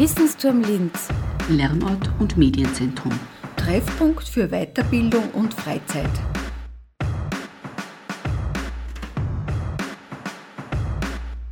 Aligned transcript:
Wissensturm 0.00 0.62
Linz. 0.62 1.08
Lernort 1.50 2.10
und 2.20 2.38
Medienzentrum. 2.38 3.12
Treffpunkt 3.58 4.26
für 4.26 4.48
Weiterbildung 4.48 5.30
und 5.32 5.52
Freizeit. 5.52 6.08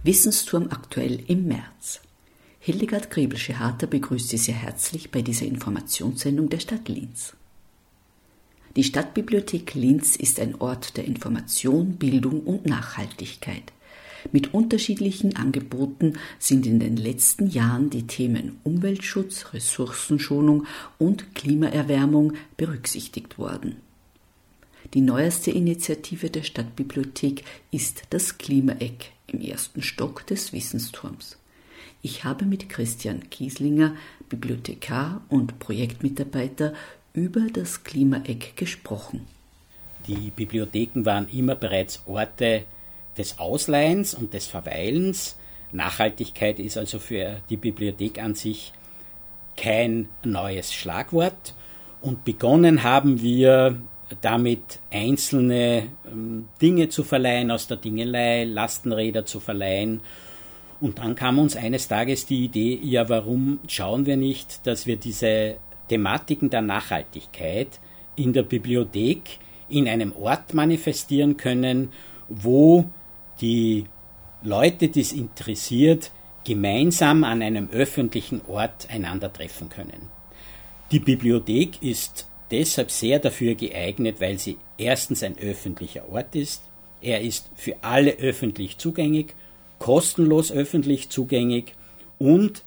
Wissensturm 0.03 0.69
aktuell 0.71 1.23
im 1.27 1.47
März. 1.47 2.01
Hildegard 2.59 3.11
Grebelsche-Harter 3.11 3.87
begrüßt 3.87 4.31
Sie 4.31 4.39
sehr 4.39 4.55
herzlich 4.55 5.11
bei 5.11 5.21
dieser 5.21 5.45
Informationssendung 5.45 6.49
der 6.49 6.61
Stadt 6.61 6.89
Linz. 6.89 7.35
Die 8.77 8.85
Stadtbibliothek 8.85 9.75
Linz 9.75 10.17
ist 10.17 10.41
ein 10.41 10.55
Ort 10.59 10.97
der 10.97 11.05
Information, 11.05 11.97
Bildung 11.97 12.41
und 12.45 12.65
Nachhaltigkeit. 12.65 13.75
Mit 14.33 14.55
unterschiedlichen 14.55 15.37
Angeboten 15.37 16.15
sind 16.39 16.67
in 16.67 16.81
den 16.81 16.97
letzten 16.97 17.49
Jahren 17.49 17.91
die 17.91 18.07
Themen 18.07 18.59
Umweltschutz, 18.65 19.53
Ressourcenschonung 19.53 20.67
und 20.99 21.35
Klimaerwärmung 21.35 22.35
berücksichtigt 22.57 23.39
worden. 23.39 23.77
Die 24.95 25.01
neueste 25.01 25.51
Initiative 25.51 26.31
der 26.31 26.43
Stadtbibliothek 26.43 27.45
ist 27.71 28.05
das 28.11 28.39
Klimaeck 28.39 29.13
im 29.27 29.41
ersten 29.41 29.83
Stock 29.83 30.27
des 30.27 30.53
Wissensturms. 30.53 31.37
Ich 32.01 32.25
habe 32.25 32.45
mit 32.47 32.69
Christian 32.69 33.29
Kieslinger, 33.29 33.95
Bibliothekar 34.29 35.21
und 35.29 35.59
Projektmitarbeiter, 35.59 36.73
über 37.13 37.49
das 37.53 37.85
Klimaeck 37.85 38.57
gesprochen. 38.57 39.27
Die 40.07 40.31
Bibliotheken 40.31 41.05
waren 41.05 41.29
immer 41.29 41.55
bereits 41.55 42.03
Orte 42.07 42.65
des 43.19 43.39
Ausleihens 43.39 44.15
und 44.15 44.33
des 44.33 44.47
Verweilens. 44.47 45.37
Nachhaltigkeit 45.73 46.59
ist 46.59 46.79
also 46.79 46.99
für 46.99 47.41
die 47.51 47.57
Bibliothek 47.57 48.23
an 48.23 48.35
sich 48.35 48.73
kein 49.57 50.09
neues 50.25 50.73
Schlagwort. 50.73 51.55
Und 52.01 52.25
begonnen 52.25 52.85
haben 52.85 53.21
wir 53.21 53.83
damit 54.21 54.81
einzelne 54.91 55.89
ähm, 56.11 56.49
Dinge 56.63 56.89
zu 56.89 57.05
verleihen 57.05 57.51
aus 57.51 57.67
der 57.67 57.77
Dingelei, 57.77 58.45
Lastenräder 58.45 59.27
zu 59.27 59.41
verleihen. 59.41 60.01
Und 60.81 60.99
dann 60.99 61.15
kam 61.15 61.39
uns 61.39 61.57
eines 61.57 61.89
Tages 61.89 62.25
die 62.25 62.45
Idee, 62.45 62.79
ja, 62.83 63.09
warum 63.09 63.59
schauen 63.67 64.07
wir 64.07 64.17
nicht, 64.17 64.67
dass 64.67 64.87
wir 64.87 64.97
diese 64.97 65.57
Thematiken 65.89 66.51
der 66.51 66.63
Nachhaltigkeit 66.63 67.81
in 68.17 68.33
der 68.33 68.45
Bibliothek 68.45 69.39
in 69.69 69.89
einem 69.89 70.13
Ort 70.13 70.55
manifestieren 70.55 71.37
können, 71.37 71.93
wo 72.29 72.87
die 73.41 73.87
Leute, 74.43 74.89
die 74.89 75.01
es 75.01 75.13
interessiert, 75.13 76.11
gemeinsam 76.45 77.25
an 77.25 77.43
einem 77.43 77.69
öffentlichen 77.71 78.41
Ort 78.47 78.89
einander 78.91 79.33
treffen 79.33 79.69
können. 79.69 80.09
Die 80.91 81.01
Bibliothek 81.01 81.83
ist 81.83 82.29
deshalb 82.51 82.91
sehr 82.91 83.19
dafür 83.19 83.55
geeignet, 83.55 84.21
weil 84.21 84.39
sie 84.39 84.57
erstens 84.79 85.23
ein 85.23 85.39
öffentlicher 85.39 86.09
Ort 86.09 86.35
ist, 86.35 86.63
er 87.01 87.21
ist 87.21 87.51
für 87.55 87.77
alle 87.83 88.13
öffentlich 88.13 88.79
zugänglich, 88.79 89.35
kostenlos 89.79 90.51
öffentlich 90.51 91.11
zugänglich 91.11 91.75
und 92.19 92.65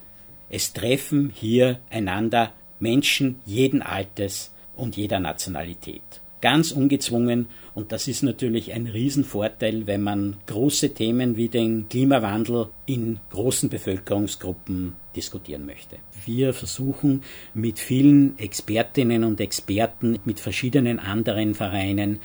es 0.49 0.73
treffen 0.73 1.31
hier 1.33 1.79
einander 1.89 2.53
Menschen 2.79 3.41
jeden 3.45 3.81
Alters 3.81 4.53
und 4.75 4.95
jeder 4.95 5.19
Nationalität. 5.19 6.20
Ganz 6.41 6.71
ungezwungen 6.71 7.47
und 7.75 7.91
das 7.91 8.07
ist 8.07 8.23
natürlich 8.23 8.73
ein 8.73 8.87
Riesenvorteil, 8.87 9.85
wenn 9.85 10.01
man 10.01 10.37
große 10.47 10.93
Themen 10.93 11.37
wie 11.37 11.49
den 11.49 11.87
Klimawandel 11.87 12.69
in 12.87 13.19
großen 13.29 13.69
Bevölkerungsgruppen 13.69 14.93
diskutieren 15.15 15.65
möchte. 15.65 15.97
Wir 16.25 16.53
versuchen 16.53 17.21
mit 17.53 17.79
vielen 17.79 18.37
Expertinnen 18.39 19.23
und 19.23 19.39
Experten, 19.39 20.19
mit 20.25 20.39
verschiedenen 20.39 20.99
anderen 20.99 21.53
Vereinen, 21.53 22.19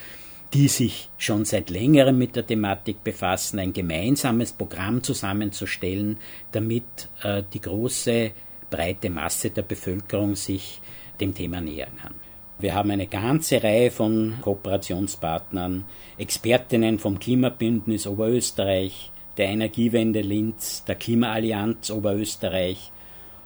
die 0.55 0.69
sich 0.69 1.10
schon 1.19 1.44
seit 1.44 1.71
längerem 1.71 2.16
mit 2.16 2.37
der 2.37 2.47
Thematik 2.47 3.05
befassen, 3.05 3.59
ein 3.59 3.72
gemeinsames 3.72 4.53
Programm 4.53 5.03
zusammenzustellen, 5.03 6.19
damit 6.53 7.10
äh, 7.22 7.43
die 7.53 7.60
große, 7.60 8.32
breite 8.71 9.10
Masse 9.10 9.50
der 9.50 9.62
Bevölkerung 9.62 10.34
sich 10.37 10.81
dem 11.21 11.34
Thema 11.34 11.60
nähern 11.60 11.97
kann. 12.00 12.15
Wir 12.59 12.75
haben 12.75 12.91
eine 12.91 13.06
ganze 13.06 13.62
Reihe 13.62 13.91
von 13.91 14.39
Kooperationspartnern, 14.41 15.84
Expertinnen 16.17 16.99
vom 16.99 17.19
Klimabündnis 17.19 18.06
Oberösterreich, 18.06 19.12
der 19.37 19.49
Energiewende 19.49 20.22
Linz, 20.22 20.83
der 20.84 20.94
Klimaallianz 20.94 21.91
Oberösterreich, 21.91 22.93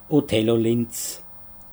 Othello 0.09 0.55
Linz, 0.55 1.25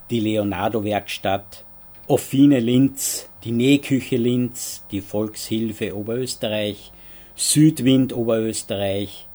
die 0.09 0.19
Leonardo 0.19 0.83
Werkstatt, 0.83 1.63
Offine 2.07 2.59
Linz, 2.59 3.29
die 3.43 3.51
Nähküche 3.51 4.17
Linz, 4.17 4.83
die 4.89 5.01
Volkshilfe 5.01 5.95
Oberösterreich, 5.95 6.91
Südwind 7.35 8.13
Oberösterreich, 8.13 9.27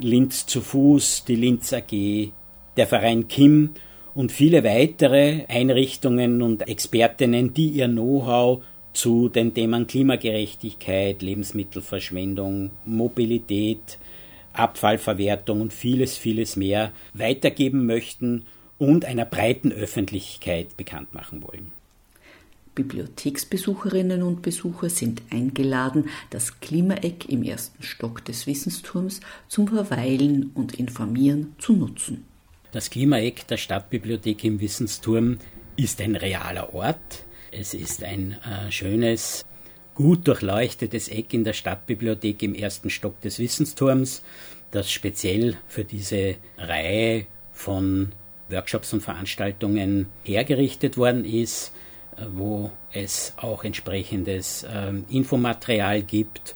Linz 0.00 0.44
zu 0.46 0.60
Fuß, 0.60 1.24
die 1.24 1.36
Linz 1.36 1.72
AG, 1.72 2.32
der 2.76 2.86
Verein 2.88 3.28
Kim 3.28 3.74
und 4.18 4.32
viele 4.32 4.64
weitere 4.64 5.44
Einrichtungen 5.46 6.42
und 6.42 6.66
Expertinnen, 6.66 7.54
die 7.54 7.68
ihr 7.68 7.86
Know-how 7.86 8.64
zu 8.92 9.28
den 9.28 9.54
Themen 9.54 9.86
Klimagerechtigkeit, 9.86 11.22
Lebensmittelverschwendung, 11.22 12.72
Mobilität, 12.84 13.96
Abfallverwertung 14.52 15.60
und 15.60 15.72
vieles, 15.72 16.16
vieles 16.16 16.56
mehr 16.56 16.90
weitergeben 17.14 17.86
möchten 17.86 18.46
und 18.76 19.04
einer 19.04 19.24
breiten 19.24 19.70
Öffentlichkeit 19.70 20.76
bekannt 20.76 21.14
machen 21.14 21.44
wollen. 21.44 21.70
Bibliotheksbesucherinnen 22.74 24.24
und 24.24 24.42
Besucher 24.42 24.90
sind 24.90 25.22
eingeladen, 25.30 26.08
das 26.30 26.58
Klimaeck 26.58 27.28
im 27.28 27.44
ersten 27.44 27.84
Stock 27.84 28.24
des 28.24 28.48
Wissensturms 28.48 29.20
zum 29.46 29.68
Verweilen 29.68 30.50
und 30.54 30.74
Informieren 30.74 31.54
zu 31.60 31.74
nutzen. 31.74 32.24
Das 32.78 32.90
Klimaeck 32.90 33.44
der 33.48 33.56
Stadtbibliothek 33.56 34.44
im 34.44 34.60
Wissensturm 34.60 35.40
ist 35.74 36.00
ein 36.00 36.14
realer 36.14 36.72
Ort. 36.72 37.24
Es 37.50 37.74
ist 37.74 38.04
ein 38.04 38.34
äh, 38.34 38.70
schönes, 38.70 39.44
gut 39.96 40.28
durchleuchtetes 40.28 41.08
Eck 41.08 41.34
in 41.34 41.42
der 41.42 41.54
Stadtbibliothek 41.54 42.40
im 42.44 42.54
ersten 42.54 42.88
Stock 42.88 43.20
des 43.20 43.40
Wissensturms, 43.40 44.22
das 44.70 44.92
speziell 44.92 45.56
für 45.66 45.82
diese 45.82 46.36
Reihe 46.56 47.26
von 47.50 48.12
Workshops 48.48 48.92
und 48.92 49.00
Veranstaltungen 49.00 50.06
hergerichtet 50.22 50.96
worden 50.96 51.24
ist, 51.24 51.72
äh, 52.16 52.26
wo 52.32 52.70
es 52.92 53.32
auch 53.38 53.64
entsprechendes 53.64 54.62
äh, 54.62 54.92
Infomaterial 55.10 56.02
gibt 56.02 56.54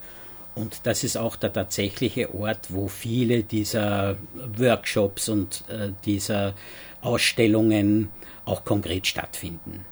und 0.55 0.81
das 0.83 1.03
ist 1.03 1.17
auch 1.17 1.35
der 1.35 1.51
tatsächliche 1.51 2.33
Ort, 2.33 2.73
wo 2.73 2.87
viele 2.87 3.43
dieser 3.43 4.17
Workshops 4.57 5.29
und 5.29 5.63
äh, 5.69 5.91
dieser 6.05 6.53
Ausstellungen 7.01 8.09
auch 8.45 8.63
konkret 8.63 9.07
stattfinden. 9.07 9.85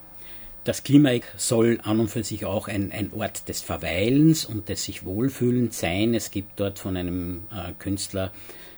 Das 0.63 0.83
Klimaeck 0.83 1.23
soll 1.37 1.79
an 1.83 1.99
und 1.99 2.09
für 2.09 2.23
sich 2.23 2.45
auch 2.45 2.67
ein, 2.67 2.91
ein 2.91 3.11
Ort 3.13 3.49
des 3.49 3.61
Verweilens 3.61 4.45
und 4.45 4.69
des 4.69 4.83
sich 4.83 5.03
Wohlfühlens 5.03 5.79
sein. 5.79 6.13
Es 6.13 6.29
gibt 6.29 6.59
dort 6.59 6.77
von 6.77 6.95
einem 6.95 7.47
äh, 7.51 7.73
Künstler 7.79 8.31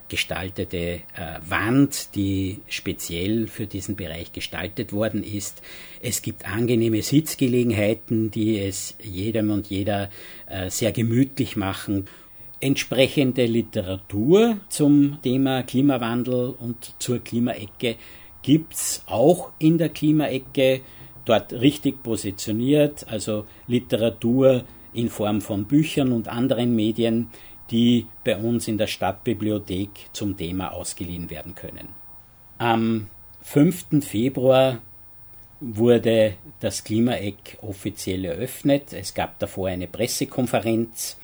gestaltete 0.10 0.78
äh, 0.78 1.02
Wand, 1.48 2.16
die 2.16 2.60
speziell 2.68 3.48
für 3.48 3.68
diesen 3.68 3.96
Bereich 3.96 4.32
gestaltet 4.32 4.94
worden 4.94 5.24
ist. 5.24 5.62
Es 6.02 6.22
gibt 6.22 6.46
angenehme 6.46 7.02
Sitzgelegenheiten, 7.02 8.32
die 8.32 8.60
es 8.60 8.96
jedem 9.02 9.52
und 9.52 9.68
jeder 9.68 10.10
äh, 10.48 10.70
sehr 10.70 10.92
gemütlich 10.92 11.56
machen. 11.56 12.08
Entsprechende 12.60 13.46
Literatur 13.46 14.58
zum 14.70 15.20
Thema 15.22 15.64
Klimawandel 15.64 16.52
und 16.52 16.96
zur 17.00 17.20
Klimaecke 17.20 17.98
gibt 18.42 18.74
es 18.74 19.04
auch 19.06 19.52
in 19.60 19.78
der 19.78 19.90
Klimaecke, 19.90 20.82
dort 21.26 21.54
richtig 21.54 22.04
positioniert, 22.04 23.08
also 23.08 23.46
Literatur 23.68 24.64
in 24.94 25.10
Form 25.10 25.42
von 25.42 25.66
Büchern 25.66 26.12
und 26.12 26.28
anderen 26.28 26.76
Medien, 26.76 27.30
die 27.74 28.06
bei 28.24 28.38
uns 28.38 28.68
in 28.68 28.78
der 28.78 28.86
Stadtbibliothek 28.86 29.90
zum 30.14 30.38
Thema 30.38 30.72
ausgeliehen 30.74 31.32
werden 31.32 31.56
können. 31.56 31.90
Am 32.60 33.08
5. 33.42 34.06
Februar 34.06 34.80
wurde 35.60 36.36
das 36.60 36.84
Klimaeck 36.84 37.58
offiziell 37.62 38.26
eröffnet. 38.26 38.94
Es 38.94 39.16
gab 39.16 39.40
davor 39.40 39.70
eine 39.70 39.88
Pressekonferenz 39.88 41.18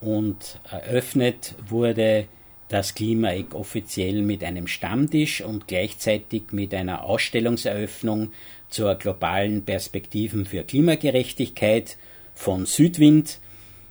und 0.00 0.58
eröffnet 0.70 1.54
wurde 1.68 2.28
das 2.68 2.94
Klimaeck 2.94 3.54
offiziell 3.54 4.22
mit 4.22 4.42
einem 4.42 4.66
Stammtisch 4.66 5.42
und 5.42 5.68
gleichzeitig 5.68 6.44
mit 6.52 6.72
einer 6.72 7.04
Ausstellungseröffnung 7.04 8.32
zur 8.70 8.94
globalen 8.94 9.66
Perspektiven 9.66 10.46
für 10.46 10.64
Klimagerechtigkeit 10.64 11.98
von 12.32 12.64
Südwind. 12.64 13.38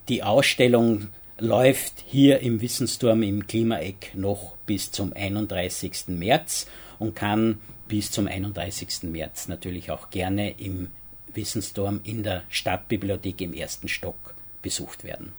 Die 0.10 0.24
Ausstellung 0.24 1.10
läuft 1.44 2.06
hier 2.08 2.40
im 2.40 2.62
Wissensturm 2.62 3.22
im 3.22 3.46
Klimaeck 3.46 4.14
noch 4.16 4.56
bis 4.66 4.92
zum 4.92 5.12
31. 5.12 6.08
März 6.08 6.68
und 7.00 7.18
kann 7.18 7.60
bis 7.90 8.12
zum 8.12 8.28
31. 8.28 9.04
März 9.04 9.50
natürlich 9.50 9.92
auch 9.92 10.10
gerne 10.10 10.58
im 10.58 10.88
Wissensturm 11.34 12.00
in 12.06 12.24
der 12.24 12.44
Stadtbibliothek 12.48 13.42
im 13.42 13.54
ersten 13.54 13.90
Stock 13.90 14.36
besucht 14.62 15.04
werden. 15.04 15.34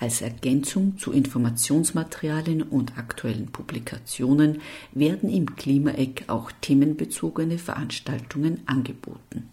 Als 0.00 0.22
Ergänzung 0.22 0.98
zu 0.98 1.12
Informationsmaterialien 1.12 2.62
und 2.62 2.98
aktuellen 2.98 3.46
Publikationen 3.46 4.60
werden 4.90 5.30
im 5.30 5.54
Klimaeck 5.54 6.24
auch 6.26 6.50
themenbezogene 6.62 7.58
Veranstaltungen 7.58 8.62
angeboten. 8.66 9.48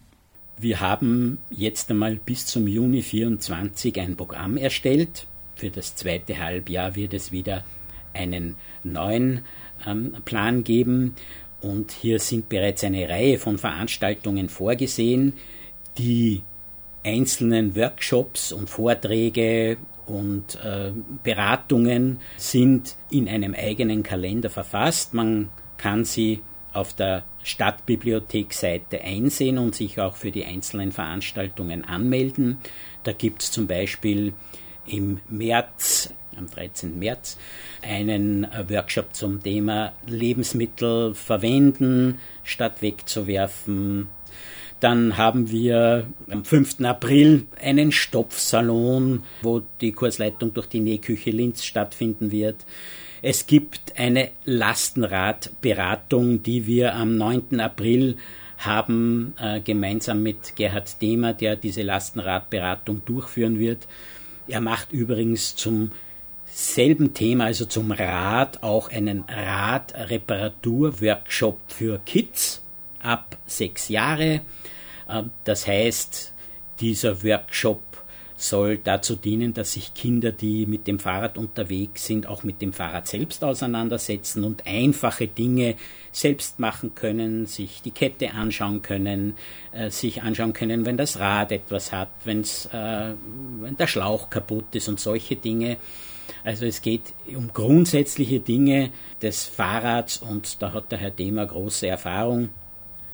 Wir 0.58 0.80
haben 0.80 1.38
jetzt 1.50 1.90
einmal 1.90 2.16
bis 2.16 2.46
zum 2.46 2.66
Juni 2.66 3.02
24 3.02 4.00
ein 4.00 4.16
Programm 4.16 4.56
erstellt. 4.56 5.28
Für 5.62 5.70
das 5.70 5.94
zweite 5.94 6.40
Halbjahr 6.40 6.96
wird 6.96 7.14
es 7.14 7.30
wieder 7.30 7.62
einen 8.14 8.56
neuen 8.82 9.44
ähm, 9.86 10.16
Plan 10.24 10.64
geben. 10.64 11.14
Und 11.60 11.92
hier 11.92 12.18
sind 12.18 12.48
bereits 12.48 12.82
eine 12.82 13.08
Reihe 13.08 13.38
von 13.38 13.58
Veranstaltungen 13.58 14.48
vorgesehen, 14.48 15.34
die 15.98 16.42
einzelnen 17.04 17.76
Workshops 17.76 18.50
und 18.50 18.70
Vorträge 18.70 19.76
und 20.04 20.56
äh, 20.64 20.90
Beratungen 21.22 22.18
sind 22.36 22.96
in 23.12 23.28
einem 23.28 23.54
eigenen 23.54 24.02
Kalender 24.02 24.50
verfasst. 24.50 25.14
Man 25.14 25.48
kann 25.76 26.04
sie 26.04 26.40
auf 26.72 26.92
der 26.92 27.22
Stadtbibliothekseite 27.44 29.00
einsehen 29.00 29.58
und 29.58 29.76
sich 29.76 30.00
auch 30.00 30.16
für 30.16 30.32
die 30.32 30.44
einzelnen 30.44 30.90
Veranstaltungen 30.90 31.84
anmelden. 31.84 32.58
Da 33.04 33.12
gibt 33.12 33.44
es 33.44 33.52
zum 33.52 33.68
Beispiel 33.68 34.32
im 34.86 35.20
März, 35.28 36.12
am 36.36 36.48
13. 36.48 36.98
März, 36.98 37.38
einen 37.82 38.44
äh, 38.44 38.68
Workshop 38.68 39.14
zum 39.14 39.42
Thema 39.42 39.92
Lebensmittel 40.06 41.14
verwenden 41.14 42.18
statt 42.42 42.82
wegzuwerfen. 42.82 44.08
Dann 44.80 45.16
haben 45.16 45.50
wir 45.50 46.08
am 46.28 46.44
5. 46.44 46.80
April 46.80 47.46
einen 47.60 47.92
Stopfsalon, 47.92 49.22
wo 49.40 49.62
die 49.80 49.92
Kursleitung 49.92 50.52
durch 50.54 50.66
die 50.66 50.80
Nähküche 50.80 51.30
Linz 51.30 51.64
stattfinden 51.64 52.32
wird. 52.32 52.66
Es 53.24 53.46
gibt 53.46 53.96
eine 53.96 54.32
Lastenradberatung, 54.44 56.42
die 56.42 56.66
wir 56.66 56.96
am 56.96 57.16
9. 57.16 57.60
April 57.60 58.16
haben, 58.58 59.34
äh, 59.38 59.60
gemeinsam 59.60 60.22
mit 60.24 60.56
Gerhard 60.56 61.00
Demer, 61.00 61.32
der 61.32 61.54
diese 61.54 61.82
Lastenradberatung 61.82 63.04
durchführen 63.04 63.60
wird. 63.60 63.86
Er 64.48 64.60
macht 64.60 64.92
übrigens 64.92 65.56
zum 65.56 65.92
selben 66.46 67.14
Thema, 67.14 67.46
also 67.46 67.64
zum 67.64 67.90
Rad, 67.92 68.62
auch 68.62 68.90
einen 68.90 69.24
Radreparaturworkshop 69.28 71.58
für 71.68 71.98
Kids 72.04 72.62
ab 73.00 73.38
sechs 73.46 73.88
Jahre. 73.88 74.42
Äh, 75.08 75.22
das 75.44 75.66
heißt, 75.66 76.34
dieser 76.80 77.22
Workshop 77.22 77.80
soll 78.42 78.78
dazu 78.78 79.14
dienen, 79.14 79.54
dass 79.54 79.72
sich 79.72 79.94
Kinder, 79.94 80.32
die 80.32 80.66
mit 80.66 80.86
dem 80.86 80.98
Fahrrad 80.98 81.38
unterwegs 81.38 82.06
sind, 82.06 82.26
auch 82.26 82.42
mit 82.42 82.60
dem 82.60 82.72
Fahrrad 82.72 83.06
selbst 83.06 83.44
auseinandersetzen 83.44 84.42
und 84.42 84.66
einfache 84.66 85.28
Dinge 85.28 85.76
selbst 86.10 86.58
machen 86.58 86.94
können, 86.94 87.46
sich 87.46 87.82
die 87.82 87.92
Kette 87.92 88.32
anschauen 88.32 88.82
können, 88.82 89.34
äh, 89.70 89.90
sich 89.90 90.22
anschauen 90.22 90.52
können, 90.52 90.84
wenn 90.84 90.96
das 90.96 91.20
Rad 91.20 91.52
etwas 91.52 91.92
hat, 91.92 92.10
wenn's, 92.24 92.66
äh, 92.72 93.14
wenn 93.60 93.76
der 93.76 93.86
Schlauch 93.86 94.28
kaputt 94.28 94.74
ist 94.74 94.88
und 94.88 94.98
solche 94.98 95.36
Dinge. 95.36 95.76
Also 96.44 96.66
es 96.66 96.82
geht 96.82 97.14
um 97.28 97.52
grundsätzliche 97.52 98.40
Dinge 98.40 98.90
des 99.20 99.44
Fahrrads 99.44 100.18
und 100.18 100.60
da 100.60 100.72
hat 100.72 100.90
der 100.90 100.98
Herr 100.98 101.10
Demer 101.10 101.46
große 101.46 101.86
Erfahrung. 101.86 102.48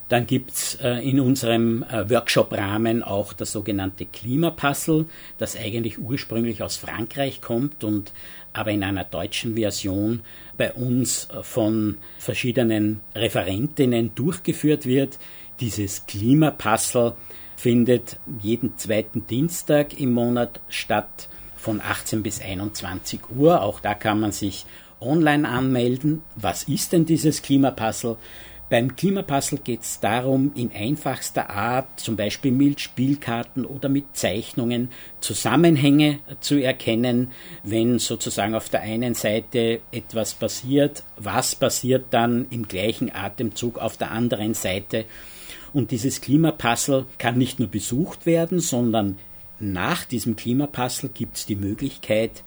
Dann 0.08 0.26
gibt's 0.26 0.76
äh, 0.76 1.06
in 1.06 1.20
unserem 1.20 1.82
äh, 1.82 2.08
Workshop-Rahmen 2.08 3.02
auch 3.02 3.32
das 3.34 3.52
sogenannte 3.52 4.06
Klimapuzzle, 4.06 5.06
das 5.36 5.56
eigentlich 5.56 5.98
ursprünglich 5.98 6.62
aus 6.62 6.76
Frankreich 6.76 7.40
kommt 7.40 7.84
und 7.84 8.12
aber 8.54 8.70
in 8.70 8.82
einer 8.82 9.04
deutschen 9.04 9.54
Version 9.56 10.20
bei 10.56 10.72
uns 10.72 11.28
äh, 11.30 11.42
von 11.42 11.98
verschiedenen 12.18 13.00
Referentinnen 13.14 14.14
durchgeführt 14.14 14.86
wird. 14.86 15.18
Dieses 15.60 16.06
Klimapuzzle 16.06 17.14
findet 17.56 18.18
jeden 18.40 18.78
zweiten 18.78 19.26
Dienstag 19.26 19.98
im 19.98 20.12
Monat 20.12 20.60
statt 20.68 21.28
von 21.56 21.80
18 21.80 22.22
bis 22.22 22.40
21 22.40 23.20
Uhr. 23.36 23.62
Auch 23.62 23.80
da 23.80 23.94
kann 23.94 24.20
man 24.20 24.32
sich 24.32 24.64
online 25.00 25.48
anmelden. 25.48 26.22
Was 26.36 26.64
ist 26.64 26.92
denn 26.92 27.04
dieses 27.04 27.42
Klimapuzzle? 27.42 28.16
Beim 28.70 28.96
Klimapuzzle 28.96 29.58
geht 29.58 29.80
es 29.80 29.98
darum, 30.00 30.52
in 30.54 30.70
einfachster 30.72 31.48
Art, 31.48 31.98
zum 31.98 32.16
Beispiel 32.16 32.52
mit 32.52 32.80
Spielkarten 32.80 33.64
oder 33.64 33.88
mit 33.88 34.14
Zeichnungen, 34.14 34.90
Zusammenhänge 35.20 36.18
zu 36.40 36.62
erkennen, 36.62 37.30
wenn 37.62 37.98
sozusagen 37.98 38.54
auf 38.54 38.68
der 38.68 38.82
einen 38.82 39.14
Seite 39.14 39.80
etwas 39.90 40.34
passiert, 40.34 41.02
was 41.16 41.54
passiert 41.54 42.06
dann 42.10 42.46
im 42.50 42.68
gleichen 42.68 43.10
Atemzug 43.14 43.78
auf 43.78 43.96
der 43.96 44.10
anderen 44.10 44.52
Seite. 44.52 45.06
Und 45.72 45.90
dieses 45.90 46.20
Klimapuzzle 46.20 47.06
kann 47.16 47.38
nicht 47.38 47.58
nur 47.58 47.68
besucht 47.68 48.26
werden, 48.26 48.60
sondern 48.60 49.18
nach 49.60 50.04
diesem 50.04 50.36
Klimapuzzle 50.36 51.08
gibt 51.08 51.38
es 51.38 51.46
die 51.46 51.56
Möglichkeit, 51.56 52.44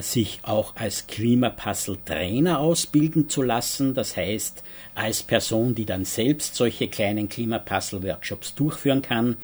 sich 0.00 0.40
auch 0.42 0.74
als 0.76 1.06
Klimapuzzle-Trainer 1.06 2.58
ausbilden 2.60 3.28
zu 3.28 3.42
lassen. 3.42 3.94
Das 3.94 4.16
heißt, 4.16 4.62
als 4.94 5.22
Person, 5.22 5.74
die 5.74 5.84
dann 5.84 6.04
selbst 6.04 6.54
solche 6.54 6.88
kleinen 6.88 7.28
Klimapuzzle-Workshops 7.28 8.54
durchführen 8.54 9.02
kann. 9.02 9.36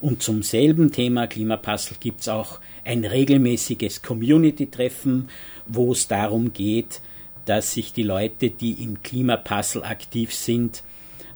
Und 0.00 0.22
zum 0.22 0.42
selben 0.42 0.92
Thema 0.92 1.26
Klimapuzzle 1.26 1.96
gibt 1.98 2.20
es 2.20 2.28
auch 2.28 2.60
ein 2.84 3.04
regelmäßiges 3.04 4.02
Community-Treffen, 4.02 5.28
wo 5.66 5.92
es 5.92 6.06
darum 6.08 6.52
geht, 6.52 7.00
dass 7.44 7.74
sich 7.74 7.92
die 7.92 8.04
Leute, 8.04 8.50
die 8.50 8.82
im 8.82 9.02
Klimapuzzle 9.02 9.82
aktiv 9.82 10.32
sind, 10.34 10.82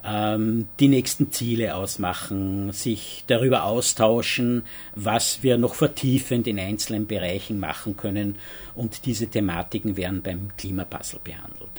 ähm, 0.04 0.68
die 0.80 0.88
nächsten 0.88 1.30
Ziele 1.32 1.74
ausmachen, 1.76 2.72
sich 2.72 3.24
darüber 3.26 3.64
austauschen, 3.64 4.64
was 4.94 5.42
wir 5.42 5.58
noch 5.58 5.74
vertiefend 5.74 6.46
in 6.46 6.58
einzelnen 6.58 7.06
Bereichen 7.06 7.60
machen 7.60 7.96
können. 7.96 8.36
Und 8.74 9.06
diese 9.06 9.28
Thematiken 9.28 9.96
werden 9.96 10.22
beim 10.22 10.56
Klimapuzzle 10.56 11.20
behandelt. 11.22 11.70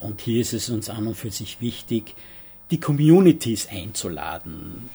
Und 0.00 0.20
hier 0.20 0.40
ist 0.40 0.52
es 0.52 0.68
uns 0.70 0.90
an 0.90 1.06
und 1.06 1.16
für 1.16 1.30
sich 1.30 1.60
wichtig, 1.60 2.14
die 2.70 2.80
Communities 2.80 3.68
einzuladen, 3.70 4.88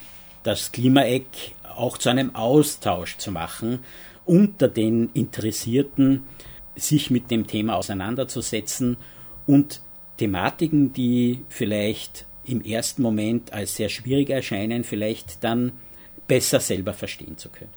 das 0.43 0.71
Klimaeck 0.71 1.27
auch 1.75 1.97
zu 1.97 2.09
einem 2.09 2.35
Austausch 2.35 3.17
zu 3.17 3.31
machen 3.31 3.79
unter 4.25 4.67
den 4.67 5.09
Interessierten, 5.13 6.23
sich 6.75 7.09
mit 7.09 7.31
dem 7.31 7.47
Thema 7.47 7.75
auseinanderzusetzen 7.75 8.97
und 9.45 9.81
Thematiken, 10.17 10.93
die 10.93 11.43
vielleicht 11.49 12.25
im 12.47 12.61
ersten 12.61 13.01
Moment 13.01 13.53
als 13.53 13.75
sehr 13.75 13.89
schwierig 13.89 14.29
erscheinen, 14.29 14.83
vielleicht 14.83 15.43
dann 15.43 15.73
besser 16.27 16.59
selber 16.59 16.93
verstehen 16.93 17.37
zu 17.37 17.49
können. 17.49 17.69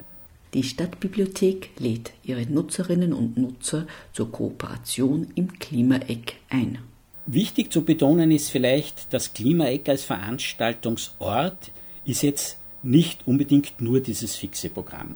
Die 0.55 0.65
Stadtbibliothek 0.65 1.71
lädt 1.79 2.13
ihre 2.25 2.43
Nutzerinnen 2.43 3.13
und 3.13 3.37
Nutzer 3.37 3.87
zur 4.13 4.33
Kooperation 4.33 5.29
im 5.37 5.59
Klimaeck 5.59 6.35
ein. 6.49 6.79
Wichtig 7.27 7.73
zu 7.73 7.85
betonen 7.85 8.33
ist 8.33 8.51
vielleicht, 8.51 9.13
das 9.13 9.33
Klimaeck 9.33 9.89
als 9.89 10.03
Veranstaltungsort 10.03 11.71
ist 12.05 12.23
jetzt 12.23 12.59
nicht 12.83 13.27
unbedingt 13.27 13.81
nur 13.81 14.01
dieses 14.01 14.35
fixe 14.35 14.71
Programm. 14.71 15.15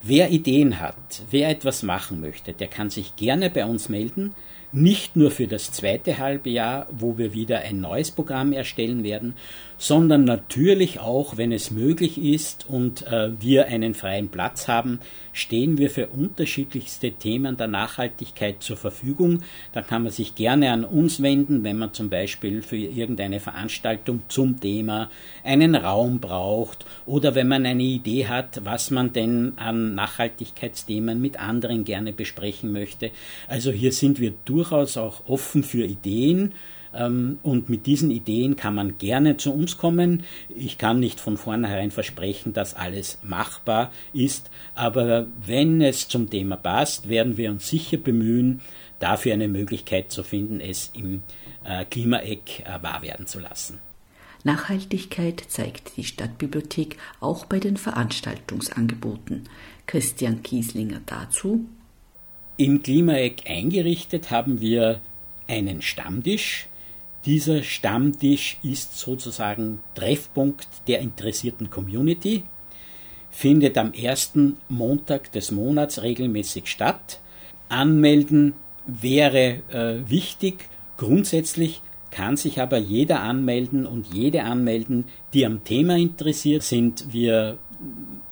Wer 0.00 0.30
Ideen 0.30 0.78
hat, 0.78 1.22
wer 1.30 1.48
etwas 1.48 1.82
machen 1.82 2.20
möchte, 2.20 2.52
der 2.52 2.68
kann 2.68 2.88
sich 2.88 3.16
gerne 3.16 3.50
bei 3.50 3.64
uns 3.64 3.88
melden 3.88 4.34
nicht 4.70 5.16
nur 5.16 5.30
für 5.30 5.46
das 5.46 5.72
zweite 5.72 6.18
halbe 6.18 6.50
Jahr, 6.50 6.86
wo 6.90 7.16
wir 7.16 7.32
wieder 7.32 7.60
ein 7.60 7.80
neues 7.80 8.10
Programm 8.10 8.52
erstellen 8.52 9.02
werden, 9.02 9.34
sondern 9.78 10.24
natürlich 10.24 11.00
auch, 11.00 11.36
wenn 11.36 11.52
es 11.52 11.70
möglich 11.70 12.18
ist 12.18 12.68
und 12.68 13.06
äh, 13.06 13.30
wir 13.40 13.68
einen 13.68 13.94
freien 13.94 14.28
Platz 14.28 14.68
haben, 14.68 14.98
stehen 15.32 15.78
wir 15.78 15.88
für 15.88 16.08
unterschiedlichste 16.08 17.12
Themen 17.12 17.56
der 17.56 17.68
Nachhaltigkeit 17.68 18.62
zur 18.62 18.76
Verfügung. 18.76 19.42
Da 19.72 19.82
kann 19.82 20.02
man 20.02 20.12
sich 20.12 20.34
gerne 20.34 20.72
an 20.72 20.84
uns 20.84 21.22
wenden, 21.22 21.64
wenn 21.64 21.78
man 21.78 21.94
zum 21.94 22.10
Beispiel 22.10 22.60
für 22.60 22.76
irgendeine 22.76 23.40
Veranstaltung 23.40 24.22
zum 24.28 24.60
Thema 24.60 25.10
einen 25.44 25.76
Raum 25.76 26.18
braucht 26.18 26.84
oder 27.06 27.34
wenn 27.34 27.48
man 27.48 27.64
eine 27.64 27.84
Idee 27.84 28.26
hat, 28.26 28.60
was 28.64 28.90
man 28.90 29.12
denn 29.12 29.52
an 29.56 29.87
Nachhaltigkeitsthemen 29.94 31.20
mit 31.20 31.40
anderen 31.40 31.84
gerne 31.84 32.12
besprechen 32.12 32.72
möchte. 32.72 33.10
Also 33.46 33.70
hier 33.70 33.92
sind 33.92 34.20
wir 34.20 34.32
durchaus 34.44 34.96
auch 34.96 35.28
offen 35.28 35.62
für 35.62 35.84
Ideen 35.84 36.52
Ähm, 36.94 37.38
und 37.42 37.68
mit 37.68 37.86
diesen 37.86 38.10
Ideen 38.10 38.56
kann 38.56 38.74
man 38.74 38.98
gerne 38.98 39.36
zu 39.36 39.52
uns 39.52 39.76
kommen. 39.76 40.24
Ich 40.48 40.78
kann 40.78 41.00
nicht 41.00 41.20
von 41.20 41.36
vornherein 41.36 41.90
versprechen, 41.90 42.52
dass 42.52 42.74
alles 42.74 43.18
machbar 43.22 43.92
ist, 44.12 44.50
aber 44.74 45.26
wenn 45.44 45.80
es 45.80 46.08
zum 46.08 46.30
Thema 46.30 46.56
passt, 46.56 47.08
werden 47.08 47.36
wir 47.36 47.50
uns 47.50 47.68
sicher 47.68 47.98
bemühen, 47.98 48.60
dafür 48.98 49.34
eine 49.34 49.48
Möglichkeit 49.48 50.10
zu 50.10 50.22
finden, 50.22 50.60
es 50.60 50.90
im 50.94 51.22
äh, 51.64 51.84
Klimaeck 51.84 52.60
äh, 52.60 52.82
wahr 52.82 53.02
werden 53.02 53.26
zu 53.26 53.38
lassen. 53.38 53.78
Nachhaltigkeit 54.44 55.42
zeigt 55.48 55.96
die 55.96 56.04
Stadtbibliothek 56.04 56.96
auch 57.20 57.44
bei 57.44 57.58
den 57.58 57.76
Veranstaltungsangeboten. 57.76 59.48
Christian 59.88 60.42
Kieslinger 60.42 61.00
dazu. 61.06 61.64
Im 62.58 62.82
Klimaeck 62.82 63.48
eingerichtet 63.48 64.30
haben 64.30 64.60
wir 64.60 65.00
einen 65.48 65.80
Stammtisch. 65.80 66.68
Dieser 67.24 67.62
Stammtisch 67.62 68.58
ist 68.62 68.98
sozusagen 68.98 69.80
Treffpunkt 69.94 70.68
der 70.88 71.00
interessierten 71.00 71.70
Community, 71.70 72.44
findet 73.30 73.78
am 73.78 73.92
ersten 73.94 74.58
Montag 74.68 75.32
des 75.32 75.52
Monats 75.52 76.02
regelmäßig 76.02 76.66
statt. 76.66 77.20
Anmelden 77.70 78.52
wäre 78.86 79.62
äh, 79.70 80.10
wichtig. 80.10 80.68
Grundsätzlich 80.98 81.80
kann 82.10 82.36
sich 82.36 82.60
aber 82.60 82.78
jeder 82.78 83.20
anmelden 83.20 83.86
und 83.86 84.12
jede 84.12 84.42
anmelden, 84.42 85.04
die 85.32 85.46
am 85.46 85.64
Thema 85.64 85.96
interessiert 85.96 86.62
sind. 86.62 87.12
Wir 87.12 87.58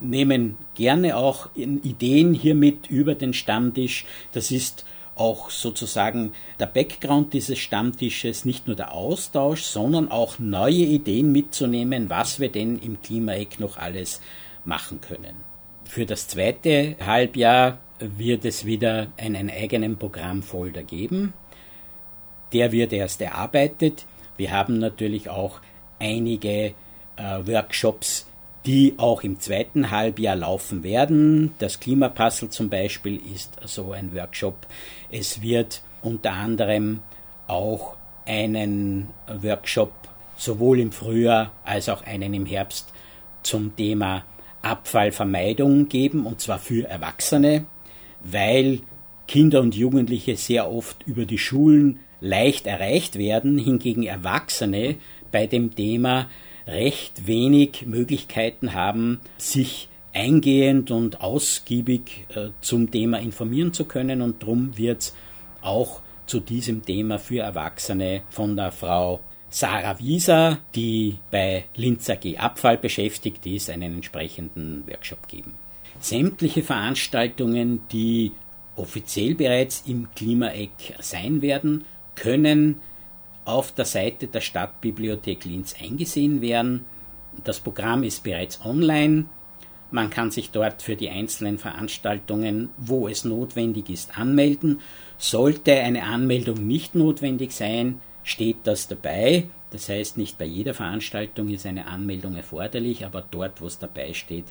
nehmen 0.01 0.57
gerne 0.75 1.17
auch 1.17 1.49
Ideen 1.55 2.35
hiermit 2.35 2.89
über 2.89 3.15
den 3.15 3.33
Stammtisch. 3.33 4.05
Das 4.33 4.51
ist 4.51 4.85
auch 5.15 5.51
sozusagen 5.51 6.33
der 6.61 6.67
Background 6.67 7.33
dieses 7.33 7.59
Stammtisches, 7.59 8.45
nicht 8.45 8.67
nur 8.67 8.77
der 8.77 8.93
Austausch, 8.93 9.63
sondern 9.63 10.11
auch 10.11 10.39
neue 10.39 10.75
Ideen 10.75 11.33
mitzunehmen, 11.33 12.11
was 12.11 12.39
wir 12.39 12.51
denn 12.51 12.79
im 12.79 13.01
Klimaeck 13.01 13.59
noch 13.59 13.79
alles 13.79 14.21
machen 14.65 15.01
können. 15.01 15.37
Für 15.85 16.05
das 16.05 16.29
zweite 16.29 16.97
Halbjahr 17.05 17.79
wird 17.99 18.45
es 18.45 18.67
wieder 18.67 19.09
einen 19.17 19.49
eigenen 19.49 19.97
Programmfolder 19.97 20.83
geben. 20.83 21.33
Der 22.53 22.73
wird 22.73 22.93
erst 22.93 23.21
erarbeitet. 23.23 24.05
Wir 24.37 24.53
haben 24.53 24.79
natürlich 24.79 25.31
auch 25.31 25.61
einige 25.99 26.75
äh, 27.17 27.47
Workshops 27.47 28.27
die 28.67 28.95
auch 28.97 29.23
im 29.23 29.39
zweiten 29.39 29.91
Halbjahr 29.93 30.35
laufen 30.35 30.83
werden. 30.83 31.55
Das 31.59 31.79
Klimapuzzle 31.79 32.51
zum 32.51 32.69
Beispiel 32.69 33.21
ist 33.33 33.57
so 33.65 33.93
ein 33.93 34.15
Workshop. 34.15 34.67
Es 35.11 35.41
wird 35.41 35.83
unter 36.03 36.33
anderem 36.33 37.01
auch 37.47 37.97
einen 38.27 39.09
Workshop 39.29 39.93
sowohl 40.37 40.81
im 40.81 40.91
Frühjahr 40.91 41.53
als 41.65 41.89
auch 41.89 42.03
einen 42.03 42.35
im 42.35 42.45
Herbst 42.45 42.93
zum 43.43 43.77
Thema 43.77 44.25
Abfallvermeidung 44.63 45.89
geben, 45.89 46.27
und 46.27 46.41
zwar 46.41 46.59
für 46.59 46.89
Erwachsene, 46.89 47.67
weil 48.21 48.81
Kinder 49.29 49.61
und 49.61 49.77
Jugendliche 49.77 50.37
sehr 50.37 50.71
oft 50.71 51.05
über 51.07 51.25
die 51.25 51.39
Schulen 51.39 52.01
leicht 52.21 52.67
erreicht 52.67 53.17
werden, 53.17 53.59
hingegen 53.59 54.03
Erwachsene 54.03 54.97
bei 55.31 55.47
dem 55.47 55.75
Thema 55.75 56.29
recht 56.67 57.27
wenig 57.27 57.87
Möglichkeiten 57.87 58.75
haben, 58.75 59.21
sich 59.39 59.89
eingehend 60.13 60.91
und 60.91 61.21
ausgiebig 61.21 62.27
äh, 62.35 62.49
zum 62.61 62.91
Thema 62.91 63.19
informieren 63.19 63.73
zu 63.73 63.85
können 63.85 64.23
und 64.23 64.43
darum 64.43 64.77
wird 64.79 65.03
es 65.03 65.15
auch 65.61 66.01
zu 66.27 66.41
diesem 66.41 66.85
Thema 66.85 67.19
für 67.19 67.41
Erwachsene 67.41 68.23
von 68.31 68.57
der 68.57 68.73
Frau 68.73 69.21
Sarah 69.49 69.99
Wieser, 69.99 70.59
die 70.75 71.19
bei 71.31 71.67
Linz 71.75 72.11
AG 72.11 72.37
Abfall 72.39 72.79
beschäftigt 72.79 73.47
ist, 73.47 73.71
einen 73.71 73.95
entsprechenden 73.95 74.85
Workshop 74.89 75.29
geben. 75.29 75.55
Sämtliche 76.01 76.63
Veranstaltungen, 76.63 77.83
die 77.93 78.33
offiziell 78.75 79.35
bereits 79.35 79.85
im 79.87 80.09
Klimaeck 80.15 80.97
sein 81.01 81.43
werden, 81.43 81.85
können 82.15 82.81
auf 83.47 83.73
der 83.73 83.85
Seite 83.85 84.27
der 84.27 84.41
Stadtbibliothek 84.41 85.45
Linz 85.45 85.75
eingesehen 85.81 86.41
werden. 86.41 86.85
Das 87.45 87.61
Programm 87.61 88.03
ist 88.03 88.23
bereits 88.23 88.65
online. 88.65 89.27
Man 89.91 90.11
kann 90.11 90.31
sich 90.31 90.51
dort 90.51 90.83
für 90.83 90.97
die 90.97 91.11
einzelnen 91.11 91.59
Veranstaltungen, 91.59 92.71
wo 92.77 93.09
es 93.09 93.25
notwendig 93.25 93.89
ist, 93.89 94.19
anmelden. 94.19 94.81
Sollte 95.17 95.75
eine 95.75 96.03
Anmeldung 96.03 96.67
nicht 96.67 96.95
notwendig 96.95 97.53
sein, 97.53 98.01
steht 98.25 98.59
das 98.65 98.89
dabei. 98.89 99.49
Das 99.71 99.89
heißt, 99.89 100.19
nicht 100.19 100.39
bei 100.39 100.45
jeder 100.45 100.75
Veranstaltung 100.75 101.49
ist 101.49 101.67
eine 101.67 101.87
Anmeldung 101.87 102.35
erforderlich, 102.35 103.07
aber 103.07 103.25
dort, 103.31 103.61
wo 103.61 103.67
es 103.67 103.79
dabei 103.79 104.13
steht, 104.13 104.47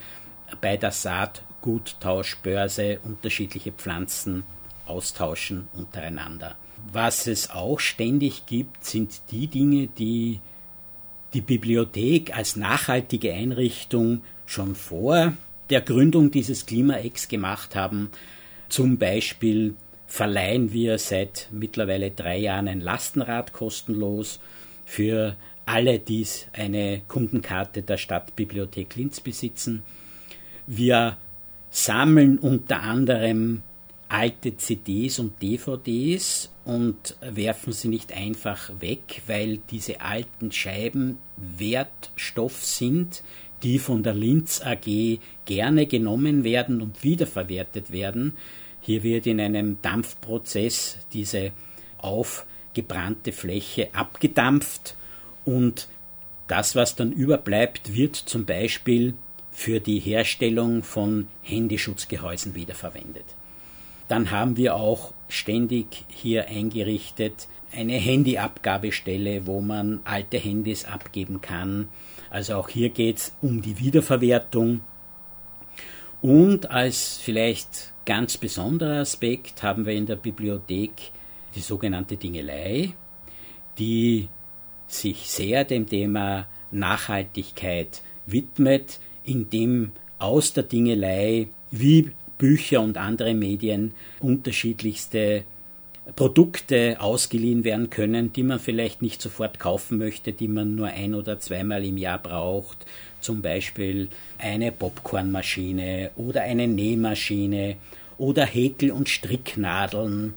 bei 0.61 0.77
der 0.77 0.91
Saatguttauschbörse 0.91 2.99
unterschiedliche 3.03 3.71
Pflanzen 3.71 4.43
austauschen 4.85 5.67
untereinander. 5.73 6.55
Was 6.91 7.27
es 7.27 7.51
auch 7.51 7.79
ständig 7.79 8.45
gibt, 8.45 8.85
sind 8.85 9.21
die 9.31 9.47
Dinge, 9.47 9.87
die 9.87 10.39
die 11.33 11.41
Bibliothek 11.41 12.35
als 12.35 12.55
nachhaltige 12.55 13.33
Einrichtung 13.33 14.21
schon 14.45 14.75
vor 14.75 15.33
der 15.69 15.81
Gründung 15.81 16.31
dieses 16.31 16.65
Klimaex 16.65 17.29
gemacht 17.29 17.75
haben. 17.75 18.11
Zum 18.67 18.97
Beispiel 18.97 19.75
verleihen 20.11 20.73
wir 20.73 20.97
seit 20.97 21.47
mittlerweile 21.51 22.11
drei 22.11 22.37
Jahren 22.37 22.67
ein 22.67 22.81
Lastenrad 22.81 23.53
kostenlos 23.53 24.41
für 24.83 25.37
alle, 25.65 25.99
die 25.99 26.27
eine 26.51 27.01
Kundenkarte 27.07 27.81
der 27.81 27.95
Stadtbibliothek 27.95 28.97
Linz 28.97 29.21
besitzen. 29.21 29.83
Wir 30.67 31.15
sammeln 31.69 32.39
unter 32.39 32.81
anderem 32.81 33.61
alte 34.09 34.57
CDs 34.57 35.17
und 35.17 35.41
DVDs 35.41 36.51
und 36.65 37.15
werfen 37.21 37.71
sie 37.71 37.87
nicht 37.87 38.11
einfach 38.11 38.69
weg, 38.81 39.21
weil 39.27 39.59
diese 39.69 40.01
alten 40.01 40.51
Scheiben 40.51 41.19
Wertstoff 41.37 42.65
sind, 42.65 43.23
die 43.63 43.79
von 43.79 44.03
der 44.03 44.15
Linz 44.15 44.61
AG 44.61 45.19
gerne 45.45 45.85
genommen 45.85 46.43
werden 46.43 46.81
und 46.81 47.01
wiederverwertet 47.01 47.93
werden. 47.93 48.33
Hier 48.81 49.03
wird 49.03 49.27
in 49.27 49.39
einem 49.39 49.81
Dampfprozess 49.81 50.97
diese 51.13 51.51
aufgebrannte 51.99 53.31
Fläche 53.31 53.89
abgedampft 53.93 54.95
und 55.45 55.87
das, 56.47 56.75
was 56.75 56.95
dann 56.95 57.13
überbleibt, 57.13 57.95
wird 57.95 58.15
zum 58.15 58.45
Beispiel 58.45 59.13
für 59.51 59.79
die 59.79 59.99
Herstellung 59.99 60.83
von 60.83 61.27
Handyschutzgehäusen 61.43 62.55
wiederverwendet. 62.55 63.25
Dann 64.07 64.31
haben 64.31 64.57
wir 64.57 64.75
auch 64.75 65.13
ständig 65.29 66.03
hier 66.09 66.49
eingerichtet 66.49 67.47
eine 67.71 67.93
Handyabgabestelle, 67.93 69.47
wo 69.47 69.61
man 69.61 70.01
alte 70.03 70.37
Handys 70.37 70.83
abgeben 70.83 71.39
kann. 71.39 71.87
Also 72.29 72.55
auch 72.55 72.67
hier 72.67 72.89
geht 72.89 73.17
es 73.17 73.35
um 73.41 73.61
die 73.61 73.79
Wiederverwertung. 73.79 74.81
Und 76.21 76.69
als 76.69 77.17
vielleicht 77.23 77.90
ganz 78.05 78.37
besonderer 78.37 79.01
Aspekt 79.01 79.63
haben 79.63 79.85
wir 79.85 79.93
in 79.93 80.05
der 80.05 80.15
Bibliothek 80.15 81.11
die 81.55 81.59
sogenannte 81.59 82.17
Dingelei, 82.17 82.93
die 83.77 84.29
sich 84.87 85.29
sehr 85.29 85.63
dem 85.63 85.87
Thema 85.87 86.47
Nachhaltigkeit 86.71 88.01
widmet, 88.25 88.99
indem 89.23 89.91
aus 90.19 90.53
der 90.53 90.63
Dingelei 90.63 91.47
wie 91.71 92.11
Bücher 92.37 92.81
und 92.81 92.97
andere 92.97 93.33
Medien 93.33 93.93
unterschiedlichste 94.19 95.45
Produkte 96.15 96.97
ausgeliehen 96.99 97.63
werden 97.63 97.89
können, 97.89 98.33
die 98.33 98.43
man 98.43 98.59
vielleicht 98.59 99.01
nicht 99.01 99.21
sofort 99.21 99.59
kaufen 99.59 99.97
möchte, 99.99 100.33
die 100.33 100.47
man 100.47 100.75
nur 100.75 100.87
ein 100.87 101.13
oder 101.13 101.39
zweimal 101.39 101.85
im 101.85 101.97
Jahr 101.97 102.17
braucht. 102.17 102.85
Zum 103.19 103.41
Beispiel 103.41 104.09
eine 104.39 104.71
Popcornmaschine 104.71 106.11
oder 106.15 106.41
eine 106.41 106.67
Nähmaschine 106.67 107.75
oder 108.17 108.45
Häkel- 108.45 108.91
und 108.91 109.09
Stricknadeln 109.09 110.33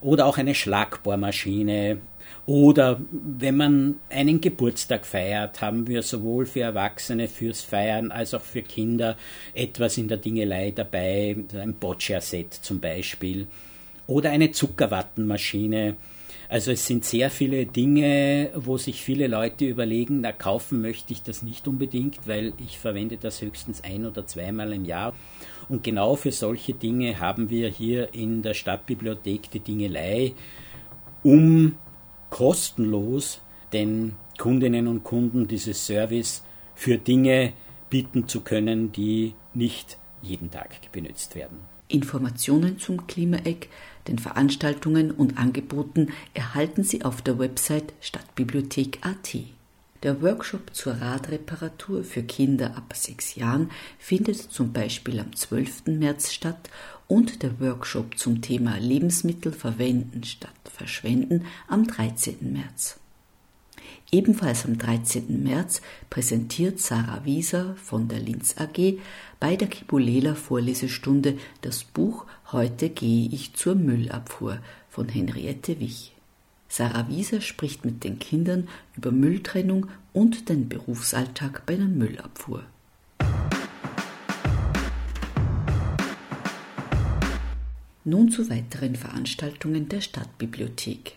oder 0.00 0.26
auch 0.26 0.38
eine 0.38 0.54
Schlagbohrmaschine. 0.54 1.98
Oder 2.46 3.00
wenn 3.10 3.56
man 3.56 3.96
einen 4.10 4.40
Geburtstag 4.40 5.06
feiert, 5.06 5.60
haben 5.60 5.86
wir 5.86 6.02
sowohl 6.02 6.46
für 6.46 6.60
Erwachsene 6.60 7.28
fürs 7.28 7.60
Feiern 7.60 8.10
als 8.10 8.32
auch 8.34 8.42
für 8.42 8.62
Kinder 8.62 9.16
etwas 9.54 9.98
in 9.98 10.08
der 10.08 10.18
Dingelei 10.18 10.70
dabei, 10.70 11.36
ein 11.54 11.74
Boccia-Set 11.74 12.54
zum 12.54 12.80
Beispiel 12.80 13.46
oder 14.06 14.30
eine 14.30 14.50
Zuckerwattenmaschine. 14.50 15.96
Also 16.48 16.72
es 16.72 16.86
sind 16.86 17.04
sehr 17.04 17.30
viele 17.30 17.66
Dinge, 17.66 18.50
wo 18.54 18.76
sich 18.76 19.02
viele 19.02 19.26
Leute 19.26 19.64
überlegen, 19.64 20.20
na 20.20 20.32
kaufen 20.32 20.82
möchte 20.82 21.12
ich 21.12 21.22
das 21.22 21.42
nicht 21.42 21.66
unbedingt, 21.66 22.28
weil 22.28 22.52
ich 22.58 22.78
verwende 22.78 23.16
das 23.16 23.40
höchstens 23.40 23.82
ein 23.82 24.06
oder 24.06 24.26
zweimal 24.26 24.72
im 24.72 24.84
Jahr. 24.84 25.14
Und 25.68 25.82
genau 25.82 26.16
für 26.16 26.32
solche 26.32 26.74
Dinge 26.74 27.18
haben 27.18 27.48
wir 27.48 27.68
hier 27.68 28.12
in 28.12 28.42
der 28.42 28.54
Stadtbibliothek 28.54 29.50
die 29.50 29.60
Dingelei, 29.60 30.34
um 31.22 31.76
kostenlos 32.28 33.40
den 33.72 34.16
Kundinnen 34.38 34.88
und 34.88 35.04
Kunden 35.04 35.48
dieses 35.48 35.86
Service 35.86 36.44
für 36.74 36.98
Dinge 36.98 37.52
bieten 37.88 38.28
zu 38.28 38.42
können, 38.42 38.92
die 38.92 39.34
nicht 39.54 39.98
jeden 40.20 40.50
Tag 40.50 40.92
benutzt 40.92 41.34
werden. 41.34 41.58
Informationen 41.94 42.78
zum 42.78 43.06
Klimaeck, 43.06 43.70
den 44.08 44.18
Veranstaltungen 44.18 45.12
und 45.12 45.38
Angeboten 45.38 46.08
erhalten 46.34 46.82
Sie 46.82 47.04
auf 47.04 47.22
der 47.22 47.38
Website 47.38 47.94
Stadtbibliothek.at. 48.00 49.36
Der 50.02 50.20
Workshop 50.20 50.74
zur 50.74 50.94
Radreparatur 50.94 52.04
für 52.04 52.22
Kinder 52.22 52.76
ab 52.76 52.92
sechs 52.94 53.36
Jahren 53.36 53.70
findet 53.98 54.36
zum 54.36 54.72
Beispiel 54.72 55.20
am 55.20 55.34
12. 55.34 55.86
März 55.86 56.32
statt 56.32 56.68
und 57.06 57.42
der 57.42 57.58
Workshop 57.60 58.18
zum 58.18 58.42
Thema 58.42 58.76
Lebensmittel 58.76 59.52
verwenden 59.52 60.24
statt 60.24 60.50
verschwenden 60.64 61.46
am 61.68 61.86
13. 61.86 62.52
März. 62.52 62.98
Ebenfalls 64.14 64.64
am 64.64 64.78
13. 64.78 65.42
März 65.42 65.82
präsentiert 66.08 66.78
Sarah 66.78 67.24
Wieser 67.24 67.74
von 67.74 68.06
der 68.06 68.20
Linz 68.20 68.54
AG 68.56 69.00
bei 69.40 69.56
der 69.56 69.66
Kibulela 69.66 70.36
Vorlesestunde 70.36 71.36
das 71.62 71.82
Buch 71.82 72.24
Heute 72.52 72.90
gehe 72.90 73.28
ich 73.28 73.54
zur 73.54 73.74
Müllabfuhr 73.74 74.58
von 74.88 75.08
Henriette 75.08 75.80
Wich. 75.80 76.12
Sarah 76.68 77.08
Wieser 77.08 77.40
spricht 77.40 77.84
mit 77.84 78.04
den 78.04 78.20
Kindern 78.20 78.68
über 78.96 79.10
Mülltrennung 79.10 79.88
und 80.12 80.48
den 80.48 80.68
Berufsalltag 80.68 81.66
bei 81.66 81.74
der 81.74 81.88
Müllabfuhr. 81.88 82.62
Nun 88.04 88.30
zu 88.30 88.48
weiteren 88.48 88.94
Veranstaltungen 88.94 89.88
der 89.88 90.02
Stadtbibliothek. 90.02 91.16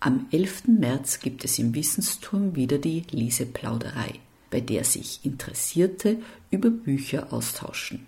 Am 0.00 0.26
11. 0.30 0.68
März 0.68 1.18
gibt 1.18 1.44
es 1.44 1.58
im 1.58 1.74
Wissensturm 1.74 2.54
wieder 2.54 2.78
die 2.78 3.02
Leseplauderei, 3.10 4.20
bei 4.48 4.60
der 4.60 4.84
sich 4.84 5.24
Interessierte 5.24 6.18
über 6.52 6.70
Bücher 6.70 7.32
austauschen. 7.32 8.06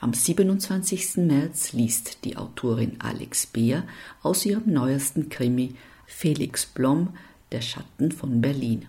Am 0.00 0.12
27. 0.12 1.16
März 1.16 1.72
liest 1.72 2.24
die 2.24 2.36
Autorin 2.36 3.00
Alex 3.00 3.46
Beer 3.46 3.84
aus 4.22 4.44
ihrem 4.44 4.70
neuesten 4.70 5.30
Krimi 5.30 5.76
Felix 6.06 6.66
Blom 6.66 7.16
Der 7.52 7.62
Schatten 7.62 8.12
von 8.12 8.42
Berlin. 8.42 8.84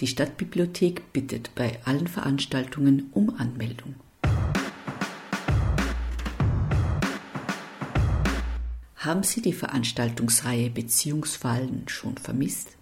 Die 0.00 0.08
Stadtbibliothek 0.08 1.12
bittet 1.12 1.54
bei 1.54 1.78
allen 1.84 2.08
Veranstaltungen 2.08 3.10
um 3.12 3.30
Anmeldung. 3.38 3.94
Haben 9.04 9.24
Sie 9.24 9.42
die 9.42 9.52
Veranstaltungsreihe 9.52 10.70
Beziehungsfallen 10.70 11.88
schon 11.88 12.18
vermisst? 12.18 12.76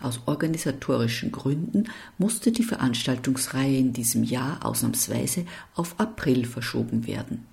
Aus 0.00 0.22
organisatorischen 0.24 1.30
Gründen 1.30 1.90
musste 2.16 2.52
die 2.52 2.62
Veranstaltungsreihe 2.62 3.76
in 3.76 3.92
diesem 3.92 4.24
Jahr 4.24 4.64
ausnahmsweise 4.64 5.44
auf 5.74 6.00
April 6.00 6.46
verschoben 6.46 7.06
werden. 7.06 7.44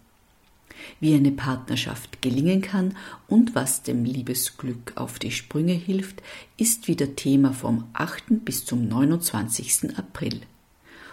Wie 1.02 1.14
eine 1.14 1.32
Partnerschaft 1.32 2.22
gelingen 2.22 2.62
kann 2.62 2.96
und 3.28 3.54
was 3.54 3.84
dem 3.84 4.06
Liebesglück 4.06 4.94
auf 4.96 5.20
die 5.20 5.32
Sprünge 5.32 5.74
hilft, 5.74 6.24
ist 6.56 6.88
wieder 6.88 7.18
Thema 7.18 7.52
vom 7.52 7.84
8. 7.92 8.46
bis 8.46 8.64
zum 8.64 8.88
29. 8.88 9.98
April. 9.98 10.40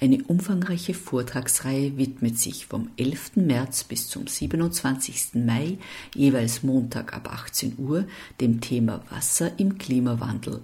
Eine 0.01 0.21
umfangreiche 0.23 0.93
Vortragsreihe 0.93 1.97
widmet 1.97 2.37
sich 2.37 2.65
vom 2.65 2.89
11. 2.97 3.37
März 3.37 3.85
bis 3.85 4.09
zum 4.09 4.27
27. 4.27 5.35
Mai, 5.35 5.77
jeweils 6.13 6.63
Montag 6.63 7.13
ab 7.13 7.31
18 7.31 7.75
Uhr, 7.77 8.05
dem 8.41 8.59
Thema 8.59 9.01
Wasser 9.09 9.57
im 9.57 9.77
Klimawandel. 9.77 10.61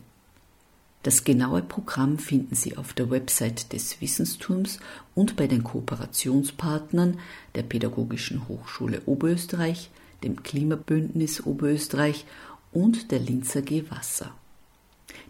Das 1.03 1.23
genaue 1.23 1.61
Programm 1.61 2.19
finden 2.19 2.55
Sie 2.55 2.77
auf 2.77 2.93
der 2.93 3.09
Website 3.09 3.71
des 3.71 4.01
Wissensturms 4.01 4.79
und 5.15 5.37
bei 5.37 5.47
den 5.47 5.63
Kooperationspartnern 5.63 7.17
der 7.55 7.63
Pädagogischen 7.63 8.47
Hochschule 8.49 9.01
Oberösterreich, 9.05 9.89
dem 10.23 10.43
Klimabündnis 10.43 11.43
Oberösterreich 11.45 12.25
und 12.73 13.11
der 13.11 13.19
Linzer 13.19 13.61
G 13.61 13.85
Wasser. 13.89 14.31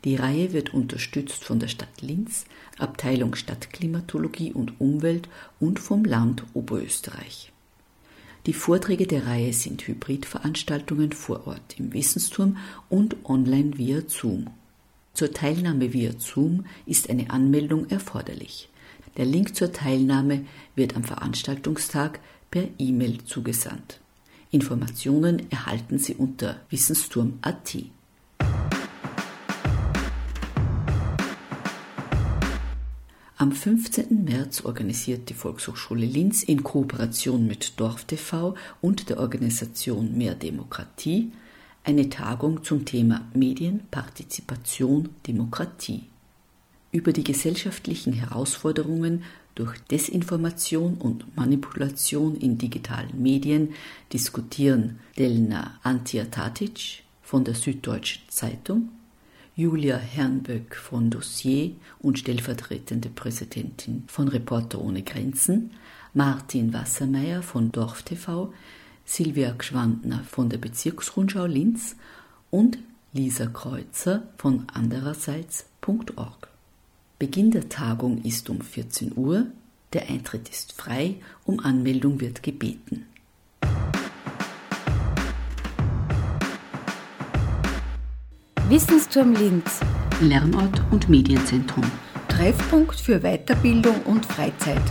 Die 0.04 0.16
Reihe 0.16 0.52
wird 0.52 0.74
unterstützt 0.74 1.44
von 1.44 1.60
der 1.60 1.68
Stadt 1.68 2.02
Linz, 2.02 2.46
Abteilung 2.82 3.36
Stadtklimatologie 3.36 4.54
und 4.54 4.80
Umwelt 4.80 5.30
und 5.60 5.80
vom 5.80 6.06
Land 6.06 6.44
Oberösterreich. 6.54 7.52
Die 8.48 8.54
Vorträge 8.54 9.06
der 9.06 9.28
Reihe 9.28 9.54
sind 9.54 9.88
Hybridveranstaltungen 9.88 11.12
vor 11.12 11.46
Ort 11.46 11.80
im 11.80 11.94
Wissensturm 11.94 12.58
und 12.90 13.18
online 13.24 13.78
via 13.78 14.02
Zoom. 14.08 14.50
Zur 15.14 15.32
Teilnahme 15.32 15.94
via 15.94 16.14
Zoom 16.18 16.66
ist 16.86 17.10
eine 17.10 17.30
Anmeldung 17.30 17.90
erforderlich. 17.90 18.70
Der 19.18 19.26
Link 19.26 19.56
zur 19.56 19.72
Teilnahme 19.72 20.46
wird 20.76 20.96
am 20.96 21.04
Veranstaltungstag 21.04 22.20
per 22.50 22.68
E-Mail 22.80 23.24
zugesandt. 23.26 24.00
Informationen 24.50 25.52
erhalten 25.52 26.00
Sie 26.00 26.16
unter 26.16 26.60
wissensturm.at. 26.70 27.78
Am 33.42 33.54
15. 33.54 34.24
März 34.24 34.66
organisiert 34.66 35.28
die 35.30 35.34
Volkshochschule 35.34 36.06
Linz 36.06 36.44
in 36.44 36.62
Kooperation 36.62 37.48
mit 37.48 37.80
DorfTV 37.80 38.54
und 38.82 39.10
der 39.10 39.20
Organisation 39.20 40.16
Mehr 40.16 40.36
Demokratie 40.36 41.32
eine 41.84 42.08
Tagung 42.08 42.64
zum 42.64 42.86
Thema 42.86 43.28
Medien, 43.34 43.80
Partizipation, 43.90 45.10
Demokratie. 45.26 46.04
Über 46.92 47.14
die 47.14 47.24
gesellschaftlichen 47.24 48.14
Herausforderungen 48.14 49.24
durch 49.56 49.76
Desinformation 49.90 50.98
und 51.00 51.36
Manipulation 51.36 52.36
in 52.36 52.60
digitalen 52.60 53.24
Medien 53.24 53.74
diskutieren 54.14 55.00
Delna 55.18 55.80
Antiatatic 55.82 57.02
von 57.24 57.44
der 57.44 57.56
Süddeutschen 57.56 58.22
Zeitung, 58.28 58.90
Julia 59.62 59.98
Hernböck 59.98 60.76
von 60.76 61.12
Dossier 61.12 61.76
und 62.00 62.18
stellvertretende 62.18 63.10
Präsidentin 63.10 64.06
von 64.08 64.28
Reporter 64.28 64.82
ohne 64.82 65.04
Grenzen, 65.04 65.70
Martin 66.16 66.74
Wassermeier 66.74 67.44
von 67.44 67.72
Dorf 67.72 68.02
TV, 68.02 68.52
Silvia 69.06 69.54
Gschwandner 69.56 70.24
von 70.24 70.50
der 70.50 70.58
Bezirksrundschau 70.58 71.46
Linz 71.46 71.96
und 72.50 72.80
Lisa 73.14 73.46
Kreuzer 73.46 74.24
von 74.36 74.66
andererseits.org. 74.74 76.48
Beginn 77.20 77.52
der 77.52 77.70
Tagung 77.70 78.24
ist 78.24 78.50
um 78.50 78.62
14 78.62 79.16
Uhr, 79.16 79.46
der 79.94 80.10
Eintritt 80.10 80.50
ist 80.50 80.74
frei, 80.74 81.18
um 81.46 81.60
Anmeldung 81.60 82.20
wird 82.20 82.42
gebeten. 82.42 83.06
Wissensturm 88.72 89.34
Linz. 89.34 89.82
Lernort 90.22 90.82
und 90.94 91.10
Medienzentrum. 91.10 91.84
Treffpunkt 92.30 92.96
für 92.96 93.20
Weiterbildung 93.20 94.02
und 94.04 94.26
Freizeit. 94.26 94.82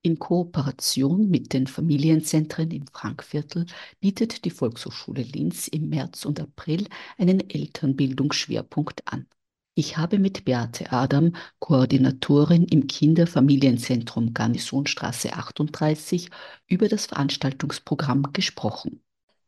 In 0.00 0.18
Kooperation 0.18 1.28
mit 1.28 1.52
den 1.52 1.66
Familienzentren 1.66 2.70
im 2.70 2.86
Frankviertel 2.86 3.66
bietet 4.00 4.46
die 4.46 4.50
Volkshochschule 4.50 5.20
Linz 5.20 5.68
im 5.68 5.90
März 5.90 6.24
und 6.24 6.40
April 6.40 6.88
einen 7.18 7.50
Elternbildungsschwerpunkt 7.50 9.02
an. 9.12 9.26
Ich 9.76 9.96
habe 9.96 10.20
mit 10.20 10.44
Beate 10.44 10.92
Adam, 10.92 11.34
Koordinatorin 11.58 12.64
im 12.64 12.86
Kinderfamilienzentrum 12.86 14.32
Garnisonstraße 14.32 15.32
38, 15.32 16.30
über 16.68 16.88
das 16.88 17.06
Veranstaltungsprogramm 17.06 18.32
gesprochen. 18.32 19.02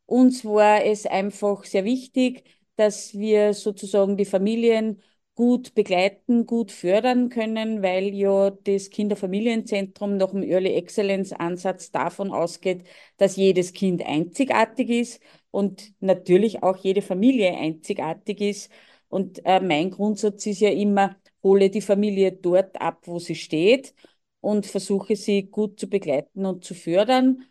Uns 0.07 0.45
war 0.45 0.85
es 0.85 1.07
einfach 1.07 1.65
sehr 1.65 1.85
wichtig, 1.85 2.45
dass 2.77 3.15
wir 3.15 3.55
sozusagen 3.55 4.17
die 4.17 4.25
Familien 4.25 5.01
gut 5.35 5.75
begleiten, 5.75 6.47
gut 6.47 6.73
fördern 6.73 7.29
können, 7.29 7.83
weil 7.83 8.15
ja 8.15 8.51
das 8.51 8.91
Kinderfamilienzentrum 8.91 10.17
nach 10.17 10.31
dem 10.31 10.43
Early 10.43 10.75
Excellence 10.75 11.33
Ansatz 11.33 11.91
davon 11.91 12.33
ausgeht, 12.33 12.87
dass 13.19 13.37
jedes 13.37 13.75
Kind 13.75 14.05
einzigartig 14.05 14.89
ist 14.89 15.21
und 15.51 15.93
natürlich 16.01 16.63
auch 16.63 16.79
jede 16.79 17.03
Familie 17.03 17.55
einzigartig 17.57 18.41
ist. 18.41 18.71
Und 19.09 19.45
äh, 19.45 19.61
mein 19.61 19.91
Grundsatz 19.91 20.47
ist 20.47 20.61
ja 20.61 20.71
immer, 20.71 21.17
hole 21.43 21.71
die 21.71 21.81
Familie 21.81 22.33
dort 22.33 22.81
ab, 22.81 23.03
wo 23.07 23.19
sie 23.19 23.35
steht 23.35 23.95
und 24.41 24.67
versuche 24.67 25.17
sie 25.17 25.45
gut 25.45 25.79
zu 25.81 25.89
begleiten 25.89 26.47
und 26.47 26.65
zu 26.65 26.75
fördern. 26.75 27.45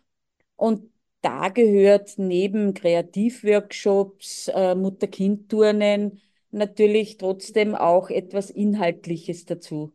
Und 0.56 0.90
da 1.20 1.48
gehört 1.48 2.14
neben 2.18 2.74
Kreativworkshops, 2.74 4.48
äh, 4.48 4.74
Mutter-Kind-Turnen, 4.74 6.20
natürlich 6.50 7.16
trotzdem 7.18 7.74
auch 7.74 8.10
etwas 8.10 8.50
Inhaltliches 8.50 9.44
dazu. 9.44 9.94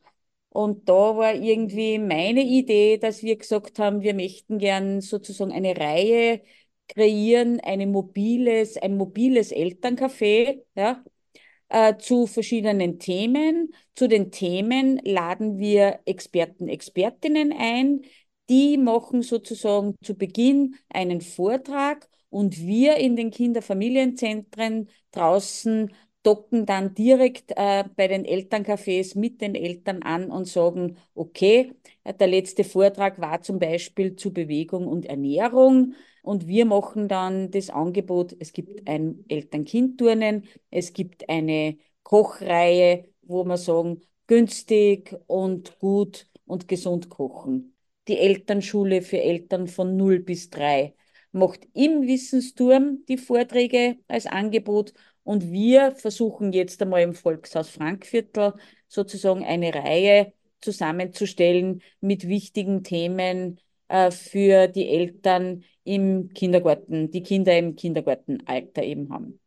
Und 0.49 0.89
da 0.89 0.93
war 1.17 1.33
irgendwie 1.33 1.97
meine 1.99 2.41
Idee, 2.43 2.97
dass 2.97 3.23
wir 3.23 3.37
gesagt 3.37 3.79
haben, 3.79 4.01
wir 4.01 4.13
möchten 4.13 4.57
gern 4.59 4.99
sozusagen 5.01 5.51
eine 5.51 5.77
Reihe 5.77 6.41
kreieren, 6.89 7.59
eine 7.61 7.87
mobiles, 7.87 8.77
ein 8.77 8.97
mobiles 8.97 9.51
Elterncafé, 9.53 10.61
ja, 10.75 11.03
äh, 11.71 11.97
zu 11.97 12.27
verschiedenen 12.27 12.99
Themen. 12.99 13.73
Zu 13.95 14.07
den 14.07 14.31
Themen 14.31 14.99
laden 15.03 15.57
wir 15.57 15.99
Experten, 16.05 16.67
Expertinnen 16.67 17.53
ein. 17.57 18.01
Die 18.49 18.77
machen 18.77 19.21
sozusagen 19.21 19.95
zu 20.03 20.15
Beginn 20.15 20.75
einen 20.89 21.21
Vortrag 21.21 22.09
und 22.29 22.59
wir 22.59 22.97
in 22.97 23.15
den 23.15 23.31
Kinderfamilienzentren 23.31 24.89
draußen 25.11 25.93
docken 26.23 26.65
dann 26.65 26.93
direkt 26.93 27.51
äh, 27.55 27.83
bei 27.95 28.07
den 28.07 28.25
Elterncafés 28.25 29.17
mit 29.17 29.41
den 29.41 29.55
Eltern 29.55 30.03
an 30.03 30.29
und 30.31 30.45
sagen, 30.47 30.97
okay, 31.15 31.73
der 32.05 32.27
letzte 32.27 32.63
Vortrag 32.63 33.19
war 33.19 33.41
zum 33.41 33.59
Beispiel 33.59 34.15
zu 34.15 34.33
Bewegung 34.33 34.87
und 34.87 35.05
Ernährung 35.05 35.95
und 36.23 36.47
wir 36.47 36.65
machen 36.65 37.07
dann 37.07 37.51
das 37.51 37.69
Angebot, 37.69 38.35
es 38.39 38.53
gibt 38.53 38.87
ein 38.87 39.25
Eltern-Kind-Turnen, 39.27 40.47
es 40.69 40.93
gibt 40.93 41.27
eine 41.29 41.77
Kochreihe, 42.03 43.05
wo 43.23 43.43
wir 43.43 43.57
sagen, 43.57 44.01
günstig 44.27 45.15
und 45.27 45.79
gut 45.79 46.27
und 46.45 46.67
gesund 46.67 47.09
kochen. 47.09 47.75
Die 48.07 48.17
Elternschule 48.17 49.01
für 49.01 49.21
Eltern 49.21 49.67
von 49.67 49.95
0 49.97 50.19
bis 50.19 50.49
3 50.49 50.95
macht 51.31 51.67
im 51.73 52.01
Wissensturm 52.07 53.05
die 53.07 53.17
Vorträge 53.17 53.97
als 54.07 54.25
Angebot 54.25 54.93
und 55.23 55.51
wir 55.51 55.91
versuchen 55.95 56.51
jetzt 56.53 56.81
einmal 56.81 57.01
im 57.01 57.13
Volkshaus 57.13 57.69
Frankviertel 57.69 58.53
sozusagen 58.87 59.43
eine 59.43 59.73
Reihe 59.73 60.33
zusammenzustellen 60.61 61.81
mit 61.99 62.27
wichtigen 62.27 62.83
Themen 62.83 63.59
äh, 63.87 64.11
für 64.11 64.67
die 64.67 64.87
Eltern 64.87 65.63
im 65.83 66.29
Kindergarten, 66.33 67.11
die 67.11 67.23
Kinder 67.23 67.57
im 67.57 67.75
Kindergartenalter 67.75 68.83
eben 68.83 69.11
haben. 69.11 69.39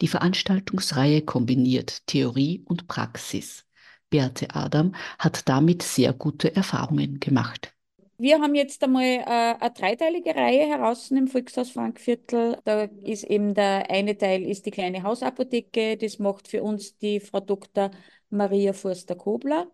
Die 0.00 0.08
Veranstaltungsreihe 0.08 1.22
kombiniert 1.22 2.06
Theorie 2.06 2.62
und 2.66 2.88
Praxis. 2.88 3.64
Beate 4.10 4.54
Adam 4.54 4.94
hat 5.18 5.48
damit 5.48 5.82
sehr 5.82 6.12
gute 6.12 6.54
Erfahrungen 6.54 7.20
gemacht. 7.20 7.74
Wir 8.16 8.40
haben 8.40 8.54
jetzt 8.54 8.82
einmal 8.84 9.02
äh, 9.02 9.24
eine 9.24 9.70
dreiteilige 9.72 10.34
Reihe 10.36 10.66
heraus 10.68 11.10
im 11.10 11.26
Volkshaus 11.26 11.70
Frankviertel. 11.70 12.58
Da 12.64 12.84
ist 13.02 13.24
eben 13.24 13.54
der 13.54 13.90
eine 13.90 14.16
Teil 14.16 14.44
ist 14.44 14.66
die 14.66 14.70
kleine 14.70 15.02
Hausapotheke. 15.02 15.96
Das 15.96 16.18
macht 16.20 16.46
für 16.48 16.62
uns 16.62 16.96
die 16.98 17.18
Frau 17.20 17.40
Dr. 17.40 17.90
Maria 18.30 18.72
Forster-Kobler, 18.72 19.68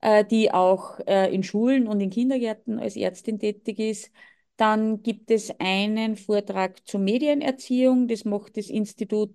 äh, 0.00 0.24
die 0.26 0.52
auch 0.52 1.00
äh, 1.06 1.34
in 1.34 1.42
Schulen 1.42 1.86
und 1.86 2.00
in 2.00 2.10
Kindergärten 2.10 2.78
als 2.78 2.96
Ärztin 2.96 3.38
tätig 3.38 3.78
ist. 3.78 4.10
Dann 4.56 5.02
gibt 5.02 5.30
es 5.30 5.50
einen 5.58 6.16
Vortrag 6.16 6.86
zur 6.86 7.00
Medienerziehung. 7.00 8.08
Das 8.08 8.26
macht 8.26 8.58
das 8.58 8.68
Institut 8.68 9.34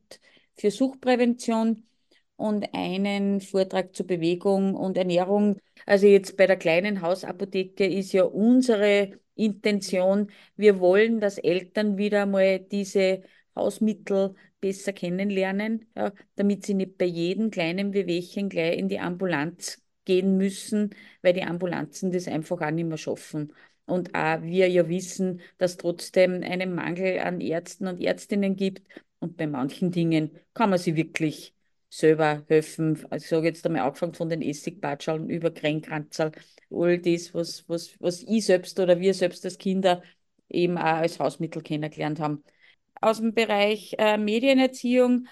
für 0.56 0.70
Suchtprävention 0.70 1.88
und 2.38 2.74
einen 2.74 3.42
Vortrag 3.42 3.96
zur 3.96 4.08
Bewegung 4.08 4.76
und 4.76 4.98
Ernährung. 4.98 5.58
Also 5.86 6.08
jetzt 6.08 6.38
bei 6.38 6.48
der 6.48 6.58
kleinen 6.58 7.02
Hausapotheke 7.02 7.86
ist 7.86 8.14
ja 8.14 8.24
unsere 8.24 9.12
Intention, 9.36 10.32
wir 10.56 10.80
wollen, 10.80 11.20
dass 11.20 11.38
Eltern 11.38 11.98
wieder 11.98 12.26
mal 12.26 12.60
diese 12.60 13.24
Hausmittel 13.56 14.36
besser 14.60 14.94
kennenlernen, 14.94 15.86
ja, 15.96 16.12
damit 16.36 16.66
sie 16.66 16.74
nicht 16.74 16.98
bei 16.98 17.06
jedem 17.06 17.52
kleinen 17.52 17.94
Wehwehchen 17.94 18.50
gleich 18.50 18.78
in 18.78 18.90
die 18.90 19.00
Ambulanz 19.00 19.82
gehen 20.06 20.38
müssen, 20.38 20.96
weil 21.22 21.34
die 21.34 21.44
Ambulanzen 21.44 22.12
das 22.12 22.28
einfach 22.28 22.62
auch 22.62 22.72
nicht 22.72 22.88
mehr 22.88 22.98
schaffen. 22.98 23.54
Und 23.86 24.16
auch 24.16 24.42
wir 24.42 24.68
ja 24.70 24.88
wissen, 24.90 25.42
dass 25.58 25.78
trotzdem 25.78 26.42
einen 26.44 26.74
Mangel 26.74 27.20
an 27.20 27.42
Ärzten 27.42 27.88
und 27.88 28.02
Ärztinnen 28.02 28.56
gibt. 28.56 28.88
Und 29.20 29.38
bei 29.38 29.48
manchen 29.48 29.92
Dingen 29.92 30.32
kann 30.54 30.70
man 30.72 30.80
sie 30.80 30.96
wirklich 30.96 31.55
selber 31.90 32.44
helfen. 32.48 33.06
Also 33.10 33.24
ich 33.24 33.30
sage 33.30 33.48
jetzt 33.48 33.66
einmal 33.66 33.82
angefangen 33.82 34.14
von 34.14 34.30
den 34.30 34.42
Essigbatscheln 34.42 35.30
über 35.30 35.52
Kränkranzerl, 35.52 36.32
all 36.70 37.00
das, 37.00 37.34
was, 37.34 37.68
was, 37.70 37.96
was 38.00 38.24
ich 38.24 38.46
selbst 38.46 38.80
oder 38.80 39.00
wir 39.00 39.14
selbst 39.14 39.46
als 39.46 39.58
Kinder 39.58 40.04
eben 40.50 40.78
auch 40.78 40.84
als 40.84 41.20
Hausmittel 41.20 41.62
kennengelernt 41.62 42.20
haben. 42.20 42.44
Aus 43.02 43.20
dem 43.20 43.34
Bereich 43.34 43.96
äh, 43.98 44.18
Medienerziehung 44.18 45.28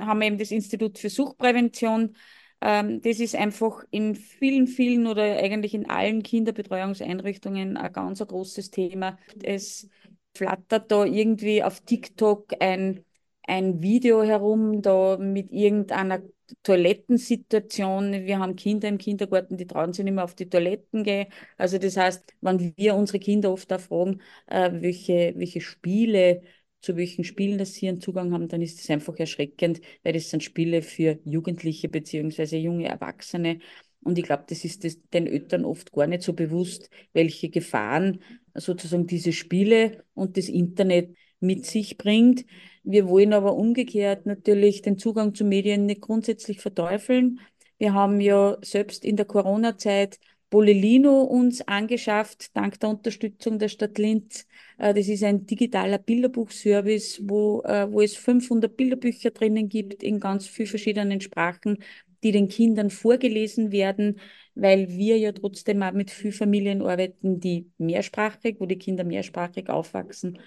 haben 0.00 0.20
wir 0.20 0.26
eben 0.26 0.38
das 0.38 0.50
Institut 0.50 0.98
für 0.98 1.10
Suchtprävention. 1.10 2.16
Ähm, 2.60 3.00
das 3.00 3.20
ist 3.20 3.34
einfach 3.34 3.84
in 3.90 4.14
vielen, 4.14 4.66
vielen 4.66 5.06
oder 5.06 5.22
eigentlich 5.22 5.74
in 5.74 5.88
allen 5.88 6.22
Kinderbetreuungseinrichtungen 6.22 7.76
ein 7.76 7.92
ganz 7.92 8.20
ein 8.20 8.28
großes 8.28 8.70
Thema. 8.70 9.18
Es 9.42 9.88
flattert 10.34 10.90
da 10.90 11.04
irgendwie 11.04 11.62
auf 11.62 11.80
TikTok 11.80 12.54
ein 12.60 13.05
ein 13.46 13.82
Video 13.82 14.22
herum, 14.22 14.82
da 14.82 15.16
mit 15.18 15.52
irgendeiner 15.52 16.22
Toilettensituation. 16.62 18.12
Wir 18.24 18.38
haben 18.38 18.56
Kinder 18.56 18.88
im 18.88 18.98
Kindergarten, 18.98 19.56
die 19.56 19.66
trauen 19.66 19.92
sich 19.92 20.04
nicht 20.04 20.14
mehr 20.14 20.24
auf 20.24 20.34
die 20.34 20.48
Toiletten 20.48 21.02
gehen. 21.04 21.26
Also 21.56 21.78
das 21.78 21.96
heißt, 21.96 22.34
wenn 22.40 22.72
wir 22.76 22.94
unsere 22.94 23.18
Kinder 23.18 23.52
oft 23.52 23.72
auch 23.72 23.80
fragen, 23.80 24.20
äh, 24.46 24.70
welche, 24.80 25.34
welche 25.36 25.60
Spiele, 25.60 26.42
zu 26.80 26.96
welchen 26.96 27.24
Spielen 27.24 27.58
das 27.58 27.74
sie 27.74 27.88
einen 27.88 28.00
Zugang 28.00 28.32
haben, 28.32 28.48
dann 28.48 28.62
ist 28.62 28.78
das 28.78 28.90
einfach 28.90 29.16
erschreckend, 29.18 29.80
weil 30.04 30.12
das 30.12 30.30
sind 30.30 30.42
Spiele 30.44 30.82
für 30.82 31.18
Jugendliche 31.24 31.88
beziehungsweise 31.88 32.56
junge 32.56 32.86
Erwachsene. 32.86 33.58
Und 34.02 34.18
ich 34.18 34.24
glaube, 34.24 34.44
das 34.48 34.64
ist 34.64 34.84
das 34.84 34.98
den 35.12 35.26
Eltern 35.26 35.64
oft 35.64 35.92
gar 35.92 36.06
nicht 36.06 36.22
so 36.22 36.32
bewusst, 36.32 36.90
welche 37.12 37.48
Gefahren 37.50 38.22
sozusagen 38.54 39.06
diese 39.08 39.32
Spiele 39.32 40.04
und 40.14 40.36
das 40.36 40.48
Internet 40.48 41.16
mit 41.40 41.66
sich 41.66 41.98
bringt. 41.98 42.44
Wir 42.88 43.08
wollen 43.08 43.32
aber 43.32 43.56
umgekehrt 43.56 44.26
natürlich 44.26 44.80
den 44.80 44.96
Zugang 44.96 45.34
zu 45.34 45.44
Medien 45.44 45.86
nicht 45.86 46.00
grundsätzlich 46.02 46.60
verteufeln. 46.60 47.40
Wir 47.78 47.94
haben 47.94 48.20
ja 48.20 48.58
selbst 48.62 49.04
in 49.04 49.16
der 49.16 49.26
Corona-Zeit 49.26 50.20
Bolelino 50.50 51.22
uns 51.22 51.62
angeschafft, 51.66 52.56
dank 52.56 52.78
der 52.78 52.90
Unterstützung 52.90 53.58
der 53.58 53.68
Stadt 53.70 53.98
Linz. 53.98 54.46
Äh, 54.78 54.94
das 54.94 55.08
ist 55.08 55.24
ein 55.24 55.46
digitaler 55.46 55.98
Bilderbuchservice, 55.98 57.22
wo, 57.24 57.62
äh, 57.62 57.90
wo 57.90 58.02
es 58.02 58.16
500 58.16 58.76
Bilderbücher 58.76 59.32
drinnen 59.32 59.68
gibt 59.68 60.04
in 60.04 60.20
ganz 60.20 60.46
vielen 60.46 60.68
verschiedenen 60.68 61.20
Sprachen, 61.20 61.78
die 62.22 62.30
den 62.30 62.46
Kindern 62.46 62.90
vorgelesen 62.90 63.72
werden, 63.72 64.20
weil 64.54 64.88
wir 64.90 65.18
ja 65.18 65.32
trotzdem 65.32 65.82
auch 65.82 65.92
mit 65.92 66.12
vielen 66.12 66.32
Familien 66.32 66.82
arbeiten, 66.82 67.40
die 67.40 67.68
mehrsprachig, 67.78 68.60
wo 68.60 68.66
die 68.66 68.78
Kinder 68.78 69.02
mehrsprachig 69.02 69.68
aufwachsen 69.68 70.38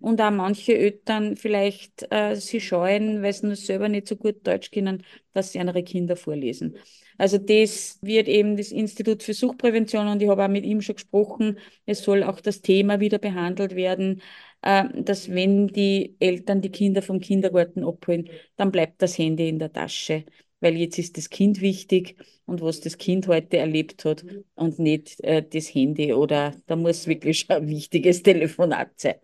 und 0.00 0.20
auch 0.20 0.30
manche 0.30 0.76
Eltern 0.76 1.36
vielleicht 1.36 2.06
äh, 2.10 2.36
sie 2.36 2.60
scheuen, 2.60 3.22
weil 3.22 3.32
sie 3.32 3.46
nur 3.46 3.56
selber 3.56 3.88
nicht 3.88 4.08
so 4.08 4.16
gut 4.16 4.46
Deutsch 4.46 4.70
können, 4.70 5.02
dass 5.32 5.52
sie 5.52 5.58
ihre 5.58 5.82
Kinder 5.82 6.16
vorlesen. 6.16 6.76
Also 7.18 7.38
das 7.38 7.98
wird 8.02 8.28
eben 8.28 8.56
das 8.56 8.72
Institut 8.72 9.22
für 9.22 9.32
Suchtprävention 9.34 10.06
und 10.08 10.22
ich 10.22 10.28
habe 10.28 10.44
auch 10.44 10.48
mit 10.48 10.64
ihm 10.64 10.82
schon 10.82 10.96
gesprochen, 10.96 11.58
es 11.86 12.02
soll 12.02 12.22
auch 12.22 12.40
das 12.40 12.60
Thema 12.60 13.00
wieder 13.00 13.18
behandelt 13.18 13.74
werden, 13.74 14.22
äh, 14.62 14.84
dass 15.02 15.30
wenn 15.30 15.68
die 15.68 16.16
Eltern 16.20 16.60
die 16.60 16.70
Kinder 16.70 17.02
vom 17.02 17.20
Kindergarten 17.20 17.84
abholen, 17.84 18.28
dann 18.56 18.70
bleibt 18.72 19.00
das 19.02 19.16
Handy 19.18 19.48
in 19.48 19.58
der 19.58 19.72
Tasche 19.72 20.24
weil 20.60 20.76
jetzt 20.76 20.98
ist 20.98 21.16
das 21.16 21.30
Kind 21.30 21.60
wichtig 21.60 22.16
und 22.46 22.60
was 22.62 22.80
das 22.80 22.98
Kind 22.98 23.28
heute 23.28 23.58
erlebt 23.58 24.04
hat 24.04 24.24
und 24.54 24.78
nicht 24.78 25.22
äh, 25.22 25.44
das 25.48 25.72
Handy 25.74 26.12
oder 26.12 26.54
da 26.66 26.76
muss 26.76 27.06
wirklich 27.06 27.48
ein 27.50 27.68
wichtiges 27.68 28.22
Telefonat 28.22 28.90
sein. 28.98 29.16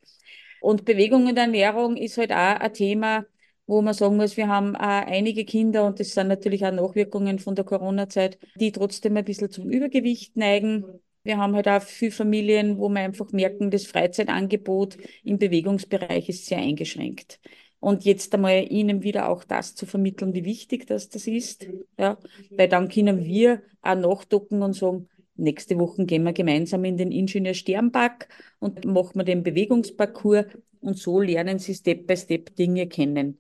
Und 0.62 0.84
Bewegung 0.84 1.26
und 1.26 1.36
Ernährung 1.36 1.96
ist 1.96 2.18
halt 2.18 2.30
auch 2.30 2.60
ein 2.60 2.72
Thema, 2.72 3.26
wo 3.66 3.82
man 3.82 3.94
sagen 3.94 4.16
muss, 4.16 4.36
wir 4.36 4.46
haben 4.46 4.76
einige 4.76 5.44
Kinder, 5.44 5.84
und 5.84 5.98
das 5.98 6.14
sind 6.14 6.28
natürlich 6.28 6.64
auch 6.64 6.70
Nachwirkungen 6.70 7.40
von 7.40 7.56
der 7.56 7.64
Corona-Zeit, 7.64 8.38
die 8.54 8.70
trotzdem 8.70 9.16
ein 9.16 9.24
bisschen 9.24 9.50
zum 9.50 9.68
Übergewicht 9.68 10.36
neigen. 10.36 10.84
Wir 11.24 11.38
haben 11.38 11.56
halt 11.56 11.66
auch 11.66 11.82
viele 11.82 12.12
Familien, 12.12 12.78
wo 12.78 12.88
wir 12.88 13.00
einfach 13.00 13.32
merken, 13.32 13.72
das 13.72 13.86
Freizeitangebot 13.86 14.98
im 15.24 15.38
Bewegungsbereich 15.38 16.28
ist 16.28 16.46
sehr 16.46 16.58
eingeschränkt. 16.58 17.40
Und 17.80 18.04
jetzt 18.04 18.32
einmal 18.32 18.64
ihnen 18.70 19.02
wieder 19.02 19.28
auch 19.28 19.42
das 19.42 19.74
zu 19.74 19.86
vermitteln, 19.86 20.32
wie 20.32 20.44
wichtig 20.44 20.86
das, 20.86 21.08
das 21.08 21.26
ist. 21.26 21.66
Ja, 21.98 22.18
weil 22.50 22.68
dann 22.68 22.88
können 22.88 23.24
wir 23.24 23.62
auch 23.80 23.96
nachdocken 23.96 24.62
und 24.62 24.74
sagen, 24.74 25.08
Nächste 25.36 25.78
Woche 25.78 26.04
gehen 26.04 26.24
wir 26.24 26.32
gemeinsam 26.32 26.84
in 26.84 26.96
den 26.96 27.10
Ingenieur 27.10 27.54
Sternpark 27.54 28.28
und 28.58 28.84
machen 28.84 29.16
wir 29.16 29.24
den 29.24 29.42
Bewegungsparcours 29.42 30.46
und 30.80 30.98
so 30.98 31.20
lernen 31.20 31.58
sie 31.58 31.74
Step 31.74 32.06
by 32.06 32.16
Step 32.16 32.54
Dinge 32.56 32.86
kennen. 32.88 33.38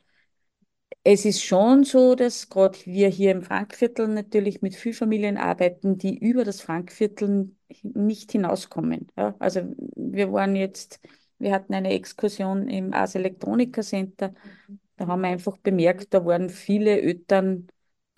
Es 1.04 1.24
ist 1.24 1.42
schon 1.42 1.84
so, 1.84 2.14
dass 2.14 2.48
gerade 2.48 2.78
wir 2.84 3.08
hier 3.08 3.32
im 3.32 3.42
Frankviertel 3.42 4.06
natürlich 4.08 4.62
mit 4.62 4.76
vielen 4.76 4.94
Familien 4.94 5.36
arbeiten, 5.36 5.98
die 5.98 6.16
über 6.16 6.44
das 6.44 6.60
Frankviertel 6.60 7.50
nicht 7.82 8.32
hinauskommen. 8.32 9.08
Ja, 9.16 9.34
also 9.40 9.62
wir 9.96 10.32
waren 10.32 10.54
jetzt, 10.54 11.00
wir 11.38 11.52
hatten 11.52 11.74
eine 11.74 11.92
Exkursion 11.92 12.68
im 12.68 12.92
Ars 12.92 13.16
Electronica 13.16 13.82
Center. 13.82 14.32
Da 14.96 15.06
haben 15.08 15.22
wir 15.22 15.28
einfach 15.28 15.58
bemerkt, 15.58 16.14
da 16.14 16.24
waren 16.24 16.48
viele 16.50 17.00
Eltern 17.00 17.66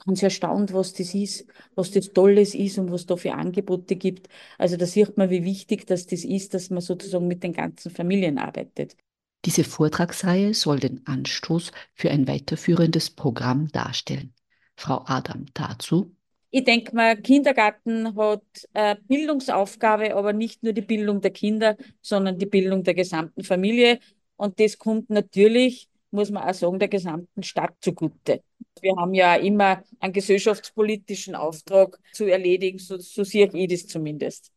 ganz 0.04 0.22
erstaunt, 0.22 0.72
was 0.72 0.92
das 0.92 1.14
ist, 1.14 1.46
was 1.74 1.90
das 1.90 2.12
Tolles 2.12 2.54
ist 2.54 2.78
und 2.78 2.90
was 2.90 3.07
da 3.07 3.16
für 3.16 3.35
Angebote 3.35 3.96
gibt. 3.96 4.28
Also 4.59 4.76
da 4.76 4.87
sieht 4.87 5.16
man, 5.16 5.30
wie 5.30 5.44
wichtig 5.44 5.87
das, 5.87 6.07
das 6.07 6.24
ist, 6.24 6.54
dass 6.54 6.70
man 6.70 6.80
sozusagen 6.80 7.26
mit 7.26 7.42
den 7.42 7.52
ganzen 7.52 7.90
Familien 7.90 8.38
arbeitet. 8.38 8.96
Diese 9.44 9.64
Vortragsreihe 9.64 10.54
soll 10.54 10.80
den 10.80 11.07
Anstoß 11.07 11.70
für 11.94 12.11
ein 12.11 12.26
weiterführendes 12.26 13.11
Programm 13.11 13.68
darstellen. 13.68 14.33
Frau 14.76 15.04
Adam 15.07 15.46
dazu. 15.54 16.14
Ich 16.50 16.64
denke 16.64 16.94
mal, 16.94 17.16
Kindergarten 17.16 18.16
hat 18.16 18.42
eine 18.72 19.00
Bildungsaufgabe, 19.09 20.14
aber 20.14 20.33
nicht 20.33 20.62
nur 20.62 20.72
die 20.72 20.83
Bildung 20.83 21.20
der 21.20 21.33
Kinder, 21.33 21.76
sondern 22.00 22.38
die 22.38 22.46
Bildung 22.46 22.85
der 22.85 22.94
gesamten 22.94 23.42
Familie. 23.42 23.98
Und 24.37 24.61
das 24.61 24.78
kommt 24.78 25.11
natürlich 25.11 25.88
muss 26.14 26.31
man 26.31 26.48
auch 26.48 26.55
sagen, 26.55 26.79
der 26.79 26.88
gesamten 26.88 27.42
Stadt 27.42 27.74
zugute. 27.81 28.42
Wir 28.81 28.94
haben 28.96 29.14
ja 29.14 29.35
immer 29.35 29.83
einen 30.00 30.12
gesellschaftspolitischen 30.12 31.35
Auftrag 31.35 31.98
zu 32.12 32.24
erledigen, 32.27 32.79
so, 32.79 32.96
so 32.98 33.24
sehe 33.24 33.50
ich 33.53 33.68
das 33.68 33.87
zumindest. 33.87 34.50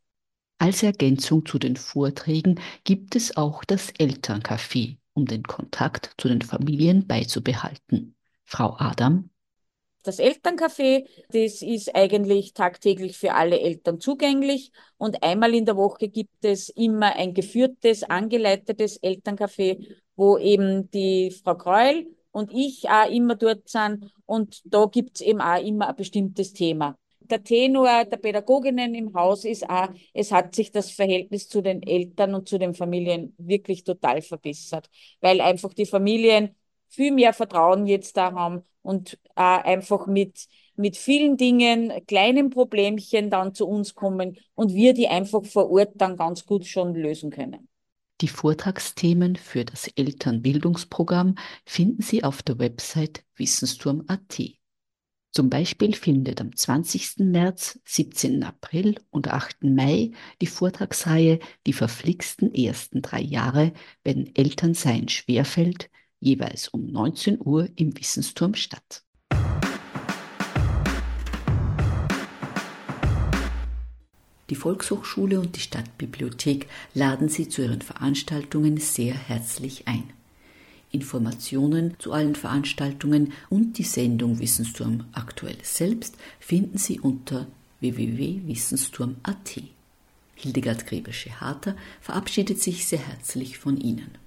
Als 0.60 0.84
Ergänzung 0.84 1.46
zu 1.46 1.60
den 1.60 1.76
Vorträgen 1.76 2.60
gibt 2.84 3.16
es 3.16 3.38
auch 3.38 3.64
das 3.64 3.94
Elterncafé, 3.96 4.98
um 5.14 5.26
den 5.26 5.44
Kontakt 5.44 6.14
zu 6.18 6.28
den 6.28 6.42
Familien 6.42 7.06
beizubehalten. 7.06 8.16
Frau 8.46 8.76
Adam. 8.78 9.30
Das 10.04 10.20
Elterncafé, 10.20 11.06
das 11.30 11.62
ist 11.62 11.94
eigentlich 11.94 12.54
tagtäglich 12.54 13.18
für 13.18 13.34
alle 13.34 13.60
Eltern 13.60 14.00
zugänglich 14.00 14.72
und 14.98 15.22
einmal 15.22 15.54
in 15.54 15.66
der 15.66 15.76
Woche 15.76 16.08
gibt 16.08 16.46
es 16.46 16.70
immer 16.70 17.16
ein 17.16 17.34
geführtes, 17.34 18.04
angeleitetes 18.04 19.02
Elterncafé, 19.04 19.98
wo 20.18 20.38
eben 20.38 20.92
die 20.92 21.32
Frau 21.32 21.56
Kreul 21.56 22.08
und 22.32 22.52
ich 22.54 22.90
auch 22.90 23.10
immer 23.10 23.36
dort 23.36 23.70
sind. 23.70 24.12
Und 24.26 24.62
da 24.66 24.86
gibt 24.86 25.16
es 25.16 25.22
eben 25.22 25.40
auch 25.40 25.64
immer 25.64 25.90
ein 25.90 25.96
bestimmtes 25.96 26.52
Thema. 26.52 26.98
Der 27.22 27.44
Tenor 27.44 28.06
der 28.06 28.18
Pädagoginnen 28.18 28.96
im 28.96 29.14
Haus 29.14 29.46
ist 29.46 29.70
auch, 29.70 29.90
es 30.14 30.32
hat 30.32 30.56
sich 30.56 30.72
das 30.72 30.92
Verhältnis 30.92 31.50
zu 31.50 31.62
den 31.62 31.84
Eltern 31.84 32.36
und 32.36 32.48
zu 32.48 32.58
den 32.58 32.74
Familien 32.74 33.34
wirklich 33.38 33.84
total 33.84 34.22
verbessert, 34.22 34.90
weil 35.20 35.42
einfach 35.42 35.74
die 35.74 35.86
Familien 35.86 36.56
viel 36.90 37.12
mehr 37.12 37.34
Vertrauen 37.34 37.86
jetzt 37.86 38.16
da 38.16 38.32
haben 38.34 38.64
und 38.82 39.20
äh, 39.36 39.42
einfach 39.42 40.08
mit, 40.08 40.48
mit 40.78 40.96
vielen 40.96 41.36
Dingen, 41.36 41.92
kleinen 42.08 42.50
Problemchen 42.50 43.30
dann 43.30 43.54
zu 43.54 43.68
uns 43.68 43.94
kommen 43.94 44.38
und 44.56 44.74
wir 44.74 44.94
die 44.94 45.10
einfach 45.10 45.44
vor 45.44 45.70
Ort 45.70 45.94
dann 45.96 46.16
ganz 46.16 46.46
gut 46.46 46.66
schon 46.66 46.96
lösen 46.96 47.30
können. 47.30 47.67
Die 48.22 48.28
Vortragsthemen 48.28 49.36
für 49.36 49.64
das 49.64 49.88
Elternbildungsprogramm 49.90 51.36
finden 51.66 52.02
Sie 52.02 52.24
auf 52.24 52.42
der 52.42 52.58
Website 52.58 53.24
wissensturm.at. 53.36 54.42
Zum 55.32 55.52
Beispiel 55.52 55.94
findet 55.94 56.42
am 56.42 56.56
20. 56.56 57.18
März, 57.20 57.80
17. 57.86 58.42
April 58.42 59.00
und 59.12 59.28
8. 59.28 59.66
Mai 59.66 60.14
die 60.42 60.48
Vortragsreihe 60.48 61.38
Die 61.68 61.74
verflixten 61.74 62.56
ersten 62.56 63.04
drei 63.04 63.22
Jahre, 63.22 63.74
wenn 64.04 64.36
Elternsein 64.36 65.10
schwerfällt, 65.10 65.92
jeweils 66.20 66.70
um 66.70 66.88
19 66.88 67.38
Uhr 67.40 67.70
im 67.76 67.96
Wissensturm 68.00 68.56
statt. 68.56 69.04
Die 74.50 74.56
Volkshochschule 74.56 75.40
und 75.40 75.56
die 75.56 75.62
Stadtbibliothek 75.62 76.68
laden 76.94 77.30
Sie 77.30 77.50
zu 77.50 77.62
ihren 77.62 77.82
Veranstaltungen 77.82 78.78
sehr 78.78 79.14
herzlich 79.14 79.88
ein. 79.88 80.04
Informationen 80.92 81.96
zu 82.00 82.14
allen 82.14 82.36
Veranstaltungen 82.36 83.34
und 83.50 83.78
die 83.78 83.84
Sendung 83.84 84.40
Wissensturm 84.40 85.06
aktuell 85.12 85.58
selbst 85.64 86.16
finden 86.40 86.78
Sie 86.78 87.00
unter 87.00 87.48
www.wissensturm.at. 87.82 89.62
Hildegard 90.36 90.88
Grebelsche-Harter 90.88 91.76
verabschiedet 92.00 92.62
sich 92.62 92.88
sehr 92.88 93.00
herzlich 93.00 93.58
von 93.58 93.78
Ihnen. 93.78 94.27